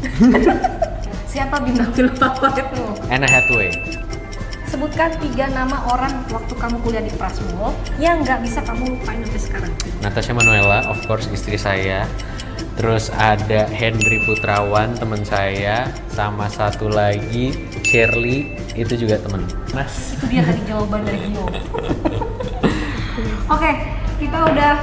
Siapa 1.36 1.60
bintang 1.60 1.92
film 1.92 2.16
favoritmu? 2.16 3.12
Anna 3.12 3.28
Hathaway. 3.28 3.76
Sebutkan 4.64 5.12
tiga 5.20 5.52
nama 5.52 5.84
orang 5.92 6.24
waktu 6.32 6.56
kamu 6.56 6.80
kuliah 6.80 7.04
di 7.04 7.12
Prasmul 7.12 7.76
yang 8.00 8.24
nggak 8.24 8.40
bisa 8.40 8.64
kamu 8.64 8.96
lupain 8.96 9.20
sampai 9.20 9.40
sekarang. 9.44 9.72
Natasha 10.00 10.32
Manuela, 10.32 10.88
of 10.88 10.96
course 11.04 11.28
istri 11.28 11.60
saya. 11.60 12.08
Terus 12.76 13.08
ada 13.16 13.64
Henry 13.72 14.20
Putrawan, 14.28 14.92
teman 15.00 15.24
saya. 15.24 15.88
Sama 16.12 16.44
satu 16.52 16.92
lagi 16.92 17.56
Shirley, 17.80 18.52
itu 18.76 18.94
juga 19.00 19.16
teman. 19.16 19.48
Mas. 19.72 20.12
Itu 20.12 20.28
dia 20.28 20.44
tadi 20.44 20.60
jawaban 20.68 21.00
dari 21.08 21.18
Gio. 21.24 21.48
Oke, 23.56 23.72
kita 24.20 24.38
udah 24.52 24.74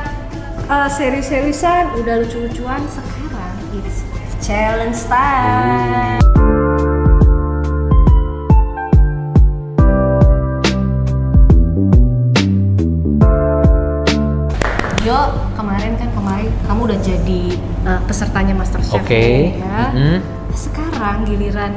uh, 0.65 0.89
serius-seriusan, 0.89 1.93
udah 2.01 2.25
lucu-lucuan. 2.25 2.81
Sekarang 2.89 3.61
it's 3.77 4.01
challenge 4.41 4.97
time. 5.05 6.17
Yo, 15.03 15.19
kemarin 15.59 15.99
kan 15.99 16.12
kamu 16.63 16.79
udah 16.87 16.99
jadi 16.99 17.41
uh, 17.83 17.99
pesertanya 18.07 18.53
MasterChef 18.55 19.03
Oke. 19.03 19.13
nih, 19.13 19.59
ya. 19.59 19.81
Mm-mm. 19.91 20.17
Sekarang 20.53 21.25
giliran 21.25 21.73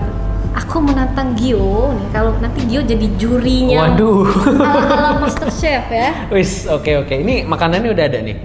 aku 0.53 0.77
menantang 0.81 1.35
Gio 1.35 1.93
nih. 1.93 2.07
Kalau 2.13 2.33
nanti 2.39 2.61
Gio 2.65 2.81
jadi 2.81 3.07
jurinya 3.17 3.93
Waduh. 3.93 4.25
ala-ala 4.63 5.11
MasterChef 5.21 5.85
ya. 5.91 6.11
Wis, 6.31 6.65
oke 6.67 7.03
oke. 7.03 7.15
Ini 7.15 7.45
makanannya 7.45 7.91
udah 7.93 8.05
ada 8.07 8.19
nih. 8.23 8.37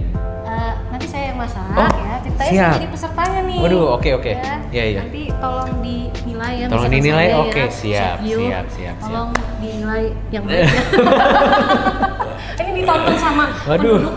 Eh, 0.44 0.72
nanti 0.90 1.06
saya 1.06 1.32
yang 1.32 1.38
masak 1.38 1.62
Oh, 1.72 1.88
ya. 2.42 2.48
Ceritanya 2.48 2.58
siap. 2.58 2.66
saya 2.66 2.78
jadi 2.78 2.88
pesertanya 2.90 3.40
nih. 3.46 3.58
Waduh, 3.62 3.84
oke, 3.94 4.08
oke. 4.18 4.32
Ya. 4.32 4.54
Iya, 4.68 4.84
iya. 4.84 5.00
Nanti 5.00 5.22
tolong 5.32 5.70
dinilai 5.78 6.52
ya. 6.58 6.66
Tolong 6.66 6.90
dinilai, 6.90 7.26
saya 7.26 7.38
oke, 7.38 7.62
ya, 7.62 7.68
siap, 7.70 8.16
Gio. 8.20 8.38
siap, 8.42 8.66
siap, 8.68 8.94
Tolong 8.98 9.30
dinilai 9.58 10.02
yang 10.28 10.42
baik 10.48 10.66
ya. 10.66 10.68
Ini 12.62 12.70
ditonton 12.78 13.16
sama 13.16 13.44
Waduh. 13.64 13.98
penduduk 14.00 14.16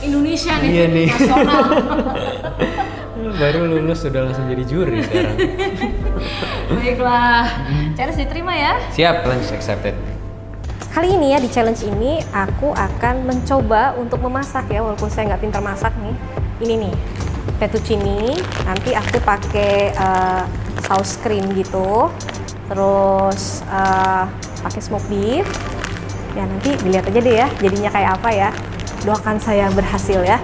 Indonesia 0.00 0.52
nih, 0.58 0.68
Iya 0.68 0.84
nih. 0.88 1.06
nasional. 1.08 1.62
Baru 3.40 3.60
lulus 3.64 4.00
sudah 4.00 4.26
langsung 4.26 4.48
jadi 4.48 4.64
juri 4.64 5.00
sekarang. 5.00 5.36
Baiklah, 6.70 7.44
challenge 7.94 8.18
diterima 8.18 8.52
ya. 8.52 8.72
Siap, 8.90 9.14
challenge 9.22 9.48
accepted. 9.50 9.94
Kali 10.90 11.14
ini 11.14 11.30
ya 11.30 11.38
di 11.38 11.46
challenge 11.46 11.86
ini 11.86 12.18
aku 12.34 12.74
akan 12.74 13.22
mencoba 13.22 13.94
untuk 13.94 14.18
memasak 14.20 14.66
ya 14.68 14.82
walaupun 14.82 15.06
saya 15.06 15.30
nggak 15.30 15.42
pintar 15.46 15.62
masak 15.62 15.94
nih. 16.02 16.16
Ini 16.60 16.74
nih 16.76 16.94
fettuccine. 17.58 18.36
Nanti 18.64 18.90
aku 18.96 19.18
pakai 19.22 19.94
eh, 19.94 20.42
saus 20.84 21.18
krim 21.20 21.50
gitu. 21.56 22.08
Terus 22.70 23.64
eh, 23.66 24.24
pakai 24.62 24.80
smoked 24.80 25.08
beef. 25.08 25.46
Ya 26.38 26.46
nanti 26.46 26.78
dilihat 26.78 27.10
aja 27.10 27.20
deh 27.20 27.34
ya 27.42 27.48
jadinya 27.58 27.90
kayak 27.90 28.10
apa 28.20 28.30
ya. 28.30 28.50
Doakan 29.02 29.40
saya 29.40 29.72
berhasil 29.72 30.20
ya. 30.22 30.38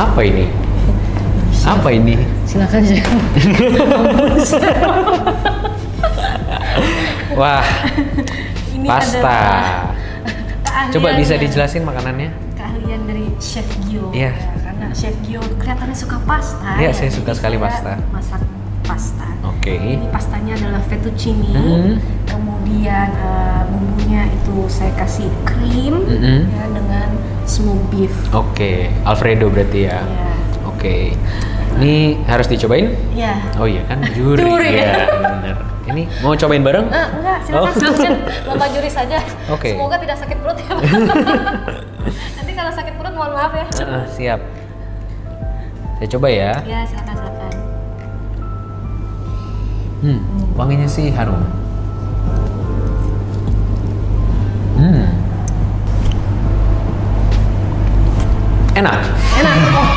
Apa 0.00 0.24
ini? 0.24 0.48
Apa 1.60 1.92
ini? 1.92 2.16
Silakan 2.48 2.80
saya. 2.80 3.04
Wah, 7.36 7.60
Ini 8.72 8.88
pasta. 8.88 9.40
Coba 10.88 11.12
bisa 11.20 11.36
dijelasin 11.36 11.84
makanannya? 11.84 12.32
keahlian 12.56 13.04
dari 13.04 13.28
Chef 13.36 13.68
Gio. 13.84 14.08
Iya. 14.16 14.32
Ya, 14.32 14.52
karena 14.64 14.86
Chef 14.96 15.12
Gio 15.20 15.44
kelihatannya 15.60 15.96
suka 15.96 16.16
pasta. 16.24 16.80
Iya, 16.80 16.90
ya. 16.92 16.96
saya 16.96 17.10
suka 17.12 17.36
sekali 17.36 17.60
pasta. 17.60 18.00
Masak 18.08 18.40
pasta. 18.88 19.28
Oke. 19.44 19.76
Ini 19.76 20.08
pastanya 20.08 20.56
adalah 20.56 20.80
fettuccine. 20.88 21.52
Hmm. 21.52 22.00
Kemudian 22.24 23.08
eh, 23.20 23.62
bumbunya 23.68 24.32
itu 24.32 24.64
saya 24.72 24.96
kasih 24.96 25.28
krim 25.44 26.08
Mm-mm. 26.08 26.40
ya 26.48 26.64
dengan 26.72 27.08
smoked 27.50 27.90
beef. 27.90 28.14
Oke, 28.30 28.94
Alfredo 29.02 29.50
berarti 29.50 29.90
ya. 29.90 29.98
Ya. 30.06 30.32
Oke. 30.70 31.18
Ini 31.82 32.22
harus 32.30 32.46
dicobain? 32.46 32.94
Ya. 33.18 33.42
Oh 33.58 33.66
iya 33.66 33.82
kan 33.90 33.98
juri. 34.14 34.38
Juri. 34.38 34.70
Ya, 34.78 35.10
bener. 35.10 35.56
Ini 35.90 36.02
mau 36.22 36.38
cobain 36.38 36.62
bareng? 36.62 36.86
Eh, 36.86 37.06
enggak, 37.18 37.38
silakan 37.42 37.74
Oh. 37.74 38.46
Lomba 38.54 38.66
juri 38.70 38.86
saja. 38.86 39.18
Oke. 39.50 39.74
Semoga 39.74 39.98
tidak 39.98 40.16
sakit 40.22 40.36
perut 40.38 40.58
ya. 40.62 40.70
Nanti 42.38 42.52
kalau 42.54 42.70
sakit 42.70 42.94
perut 42.94 43.14
mohon 43.18 43.32
maaf 43.34 43.52
ya. 43.52 43.66
Ah, 43.82 44.04
siap. 44.06 44.40
Saya 45.98 46.08
coba 46.14 46.28
ya. 46.30 46.52
Ya, 46.62 46.86
silakan 46.86 47.14
silakan. 47.18 47.52
Hmm, 50.00 50.20
wanginya 50.54 50.88
sih 50.88 51.10
harum. 51.10 51.42
Enak. 58.76 58.98
Enak. 59.40 59.56
Oh. 59.74 59.90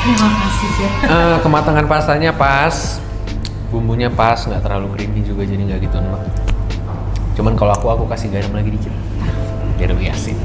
Terima 0.00 0.28
kasih 0.32 0.68
ya. 0.80 0.90
Eh, 1.04 1.36
kematangan 1.44 1.84
pastanya 1.84 2.30
pas, 2.32 3.00
bumbunya 3.68 4.08
pas, 4.08 4.38
nggak 4.40 4.62
terlalu 4.64 4.96
creamy 4.96 5.20
juga 5.24 5.44
jadi 5.44 5.60
nggak 5.60 5.80
gitu 5.88 5.96
enak. 5.98 6.20
Cuman 7.36 7.52
kalau 7.56 7.72
aku 7.72 7.86
aku 7.88 8.04
kasih 8.08 8.28
garam 8.32 8.52
lagi 8.52 8.72
dikit, 8.72 8.92
biar 9.76 9.90
lebih 9.92 10.12
asin. 10.12 10.36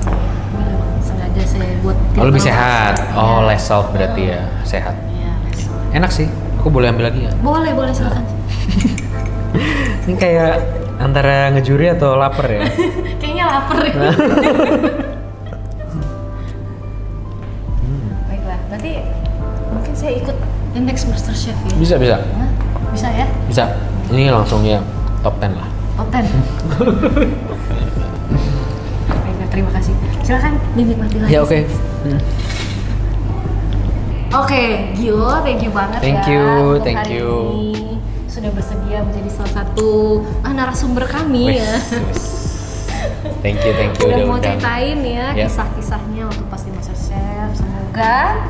sengaja 1.00 1.42
saya 1.46 1.76
buat 1.84 1.96
Oh 2.18 2.26
lebih 2.26 2.42
tidak 2.42 2.56
sehat. 2.56 2.94
terlalu 2.98 3.20
Oh 3.20 3.28
asam. 3.40 3.48
less 3.48 3.64
salt 3.64 3.88
berarti 3.94 4.22
ya, 4.32 4.42
sehat. 4.64 4.96
Iya, 5.12 5.32
less 5.46 5.60
salt. 5.68 5.80
Enak 5.94 6.12
sih. 6.12 6.28
Aku 6.60 6.74
boleh 6.74 6.90
ambil 6.90 7.14
lagi 7.14 7.30
ya? 7.30 7.32
boleh 7.46 7.78
boleh 7.78 7.94
silakan 7.94 8.26
Ini 10.10 10.18
kayak 10.18 10.54
antara 10.98 11.54
ngejuri 11.54 11.94
atau 11.94 12.18
lapar 12.18 12.50
ya? 12.50 12.66
kayaknya 13.22 13.46
lapar 13.46 13.78
ya 13.86 13.94
nanti 18.86 19.02
mungkin 19.74 19.94
saya 19.98 20.14
ikut 20.16 20.38
the 20.74 20.82
next 20.82 21.10
master 21.10 21.34
chef 21.34 21.58
ya 21.58 21.74
Bisa 21.76 21.96
bisa. 21.98 22.16
Hah? 22.22 22.50
bisa 22.94 23.08
ya 23.10 23.26
Bisa. 23.50 23.64
Ini 24.14 24.30
langsung 24.30 24.62
ya 24.62 24.78
top 25.26 25.42
10 25.42 25.58
lah. 25.58 25.70
top 25.98 26.08
10 26.14 26.22
baiklah 29.10 29.48
terima 29.50 29.72
kasih 29.74 29.94
silakan 30.22 30.54
dinikmati 30.76 31.18
lagi 31.18 31.34
Ya 31.34 31.40
oke. 31.42 31.60
Hmm. 32.06 32.20
Oke, 34.36 34.92
Gio, 34.94 35.32
thank 35.42 35.64
you 35.64 35.72
banget 35.72 36.04
Thank 36.04 36.20
ya 36.22 36.28
you, 36.30 36.76
thank 36.84 37.00
hari 37.00 37.18
you. 37.18 37.32
ini 37.72 37.96
sudah 38.28 38.52
bersedia 38.52 39.00
menjadi 39.00 39.30
salah 39.32 39.64
satu 39.64 39.90
ah, 40.44 40.52
narasumber 40.52 41.08
kami 41.08 41.56
ya. 41.56 41.64
wes. 41.64 42.22
Thank 43.40 43.64
you, 43.64 43.72
thank 43.74 43.96
you 43.96 44.06
Udah 44.06 44.18
udah 44.18 44.28
mau 44.28 44.38
ceritain 44.38 45.00
ya 45.00 45.26
Ya. 45.34 45.48
kisah-kisahnya 45.48 46.28
untuk 46.28 46.46
pasti 46.52 46.68
Master 46.70 46.98
Chef. 47.00 47.50
Semoga 47.56 48.44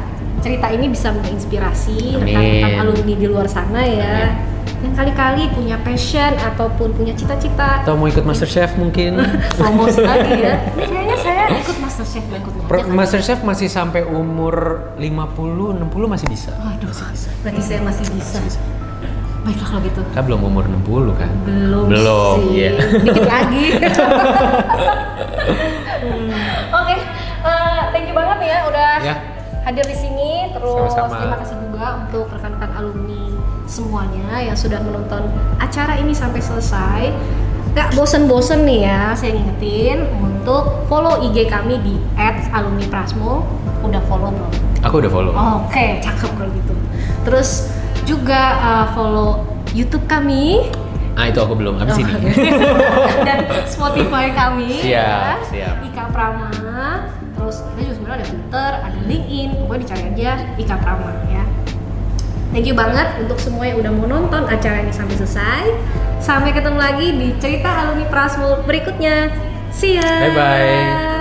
cerita 0.46 0.70
ini 0.70 0.86
bisa 0.86 1.10
menginspirasi 1.10 2.22
Amin. 2.22 2.30
rekan-rekan 2.30 2.74
alumni 2.80 3.14
di 3.18 3.26
luar 3.26 3.50
sana 3.50 3.82
ya. 3.82 4.38
Yang 4.86 4.94
kali-kali 4.94 5.50
punya 5.50 5.82
passion 5.82 6.38
ataupun 6.38 6.94
punya 6.94 7.18
cita-cita 7.18 7.82
Atau 7.82 7.98
mau 7.98 8.06
ikut 8.06 8.22
Master 8.22 8.46
Chef 8.46 8.78
mungkin? 8.78 9.18
promo 9.58 9.90
lagi 9.90 10.46
ya. 10.46 10.62
Kayaknya 10.78 11.18
saya 11.18 11.44
ikut 11.50 11.78
Master 11.82 12.06
Chef 12.06 12.22
ikut 12.22 12.54
Pro- 12.70 12.86
Master 12.86 13.22
Chef 13.26 13.42
masih 13.42 13.66
sampai 13.66 14.06
umur 14.06 14.86
50, 15.02 15.82
60 15.82 15.82
masih 16.06 16.28
bisa. 16.30 16.54
Waduh, 16.62 16.94
berarti 17.42 17.62
saya 17.66 17.82
masih 17.82 18.06
bisa. 18.14 18.38
Baiklah 19.42 19.68
kalau 19.68 19.82
gitu. 19.82 20.02
Kan 20.14 20.22
belum 20.26 20.42
umur 20.44 20.64
60 20.70 21.14
kan? 21.18 21.30
Belum, 21.42 21.86
Belum, 21.90 22.38
sih. 22.50 22.62
iya. 22.62 22.72
Dikit 23.06 23.26
lagi. 23.26 23.66
Oke, 26.78 26.96
eh, 27.42 27.82
thank 27.90 28.06
you 28.06 28.14
banget 28.14 28.40
ya 28.44 28.58
udah 28.70 28.94
Ya. 29.02 29.16
Hadir 29.66 29.86
di 29.90 29.98
sini. 29.98 30.54
Terus 30.54 30.94
Sama-sama. 30.94 31.20
terima 31.20 31.38
kasih 31.42 31.58
juga 31.66 31.86
untuk 32.06 32.26
rekan-rekan 32.30 32.72
alumni 32.78 33.24
semuanya 33.66 34.30
yang 34.46 34.54
sudah 34.54 34.78
menonton 34.80 35.26
acara 35.58 35.98
ini 35.98 36.14
sampai 36.14 36.40
selesai. 36.40 37.02
Gak 37.76 37.92
bosen-bosen 37.92 38.64
nih 38.64 38.88
ya, 38.88 39.12
saya 39.20 39.36
ngingetin 39.36 40.08
untuk 40.24 40.88
follow 40.88 41.20
IG 41.28 41.52
kami 41.52 41.76
di 41.84 42.00
@alumniprasmo. 42.56 43.44
Udah 43.84 44.00
follow 44.08 44.32
belum? 44.32 44.54
Aku 44.88 45.04
udah 45.04 45.12
follow. 45.12 45.34
Oke, 45.68 46.00
cakep 46.00 46.30
kalau 46.40 46.52
gitu. 46.56 46.74
Terus 47.28 47.50
juga 48.08 48.42
uh, 48.62 48.86
follow 48.96 49.44
YouTube 49.76 50.08
kami 50.08 50.72
Ah 51.16 51.32
itu 51.32 51.40
aku 51.40 51.56
belum. 51.56 51.80
Abis 51.80 51.96
ini. 52.04 52.12
dan 53.28 53.48
Spotify 53.64 54.36
kami. 54.36 54.84
Siap, 54.84 54.92
ya. 54.92 55.36
siap. 55.48 55.76
Ika 55.88 56.12
Prama. 56.12 56.52
Ada 58.16 58.26
Twitter, 58.32 58.72
ada 58.82 59.00
LinkedIn. 59.04 59.50
Pokoknya 59.60 59.82
dicari 59.84 60.04
aja 60.16 60.32
Ika 60.56 60.76
Prama 60.80 61.12
ya. 61.28 61.44
Thank 62.56 62.72
you 62.72 62.76
banget 62.78 63.20
untuk 63.20 63.36
semua 63.36 63.68
yang 63.68 63.84
udah 63.84 63.92
mau 63.92 64.08
nonton 64.08 64.48
acara 64.48 64.80
ini 64.80 64.96
sampai 64.96 65.16
selesai. 65.20 65.64
Sampai 66.24 66.56
ketemu 66.56 66.80
lagi 66.80 67.08
di 67.12 67.28
cerita 67.38 67.68
alumni 67.68 68.08
Prasmul 68.08 68.64
berikutnya. 68.64 69.28
See 69.76 70.00
ya. 70.00 70.32
Bye-bye. 70.32 71.15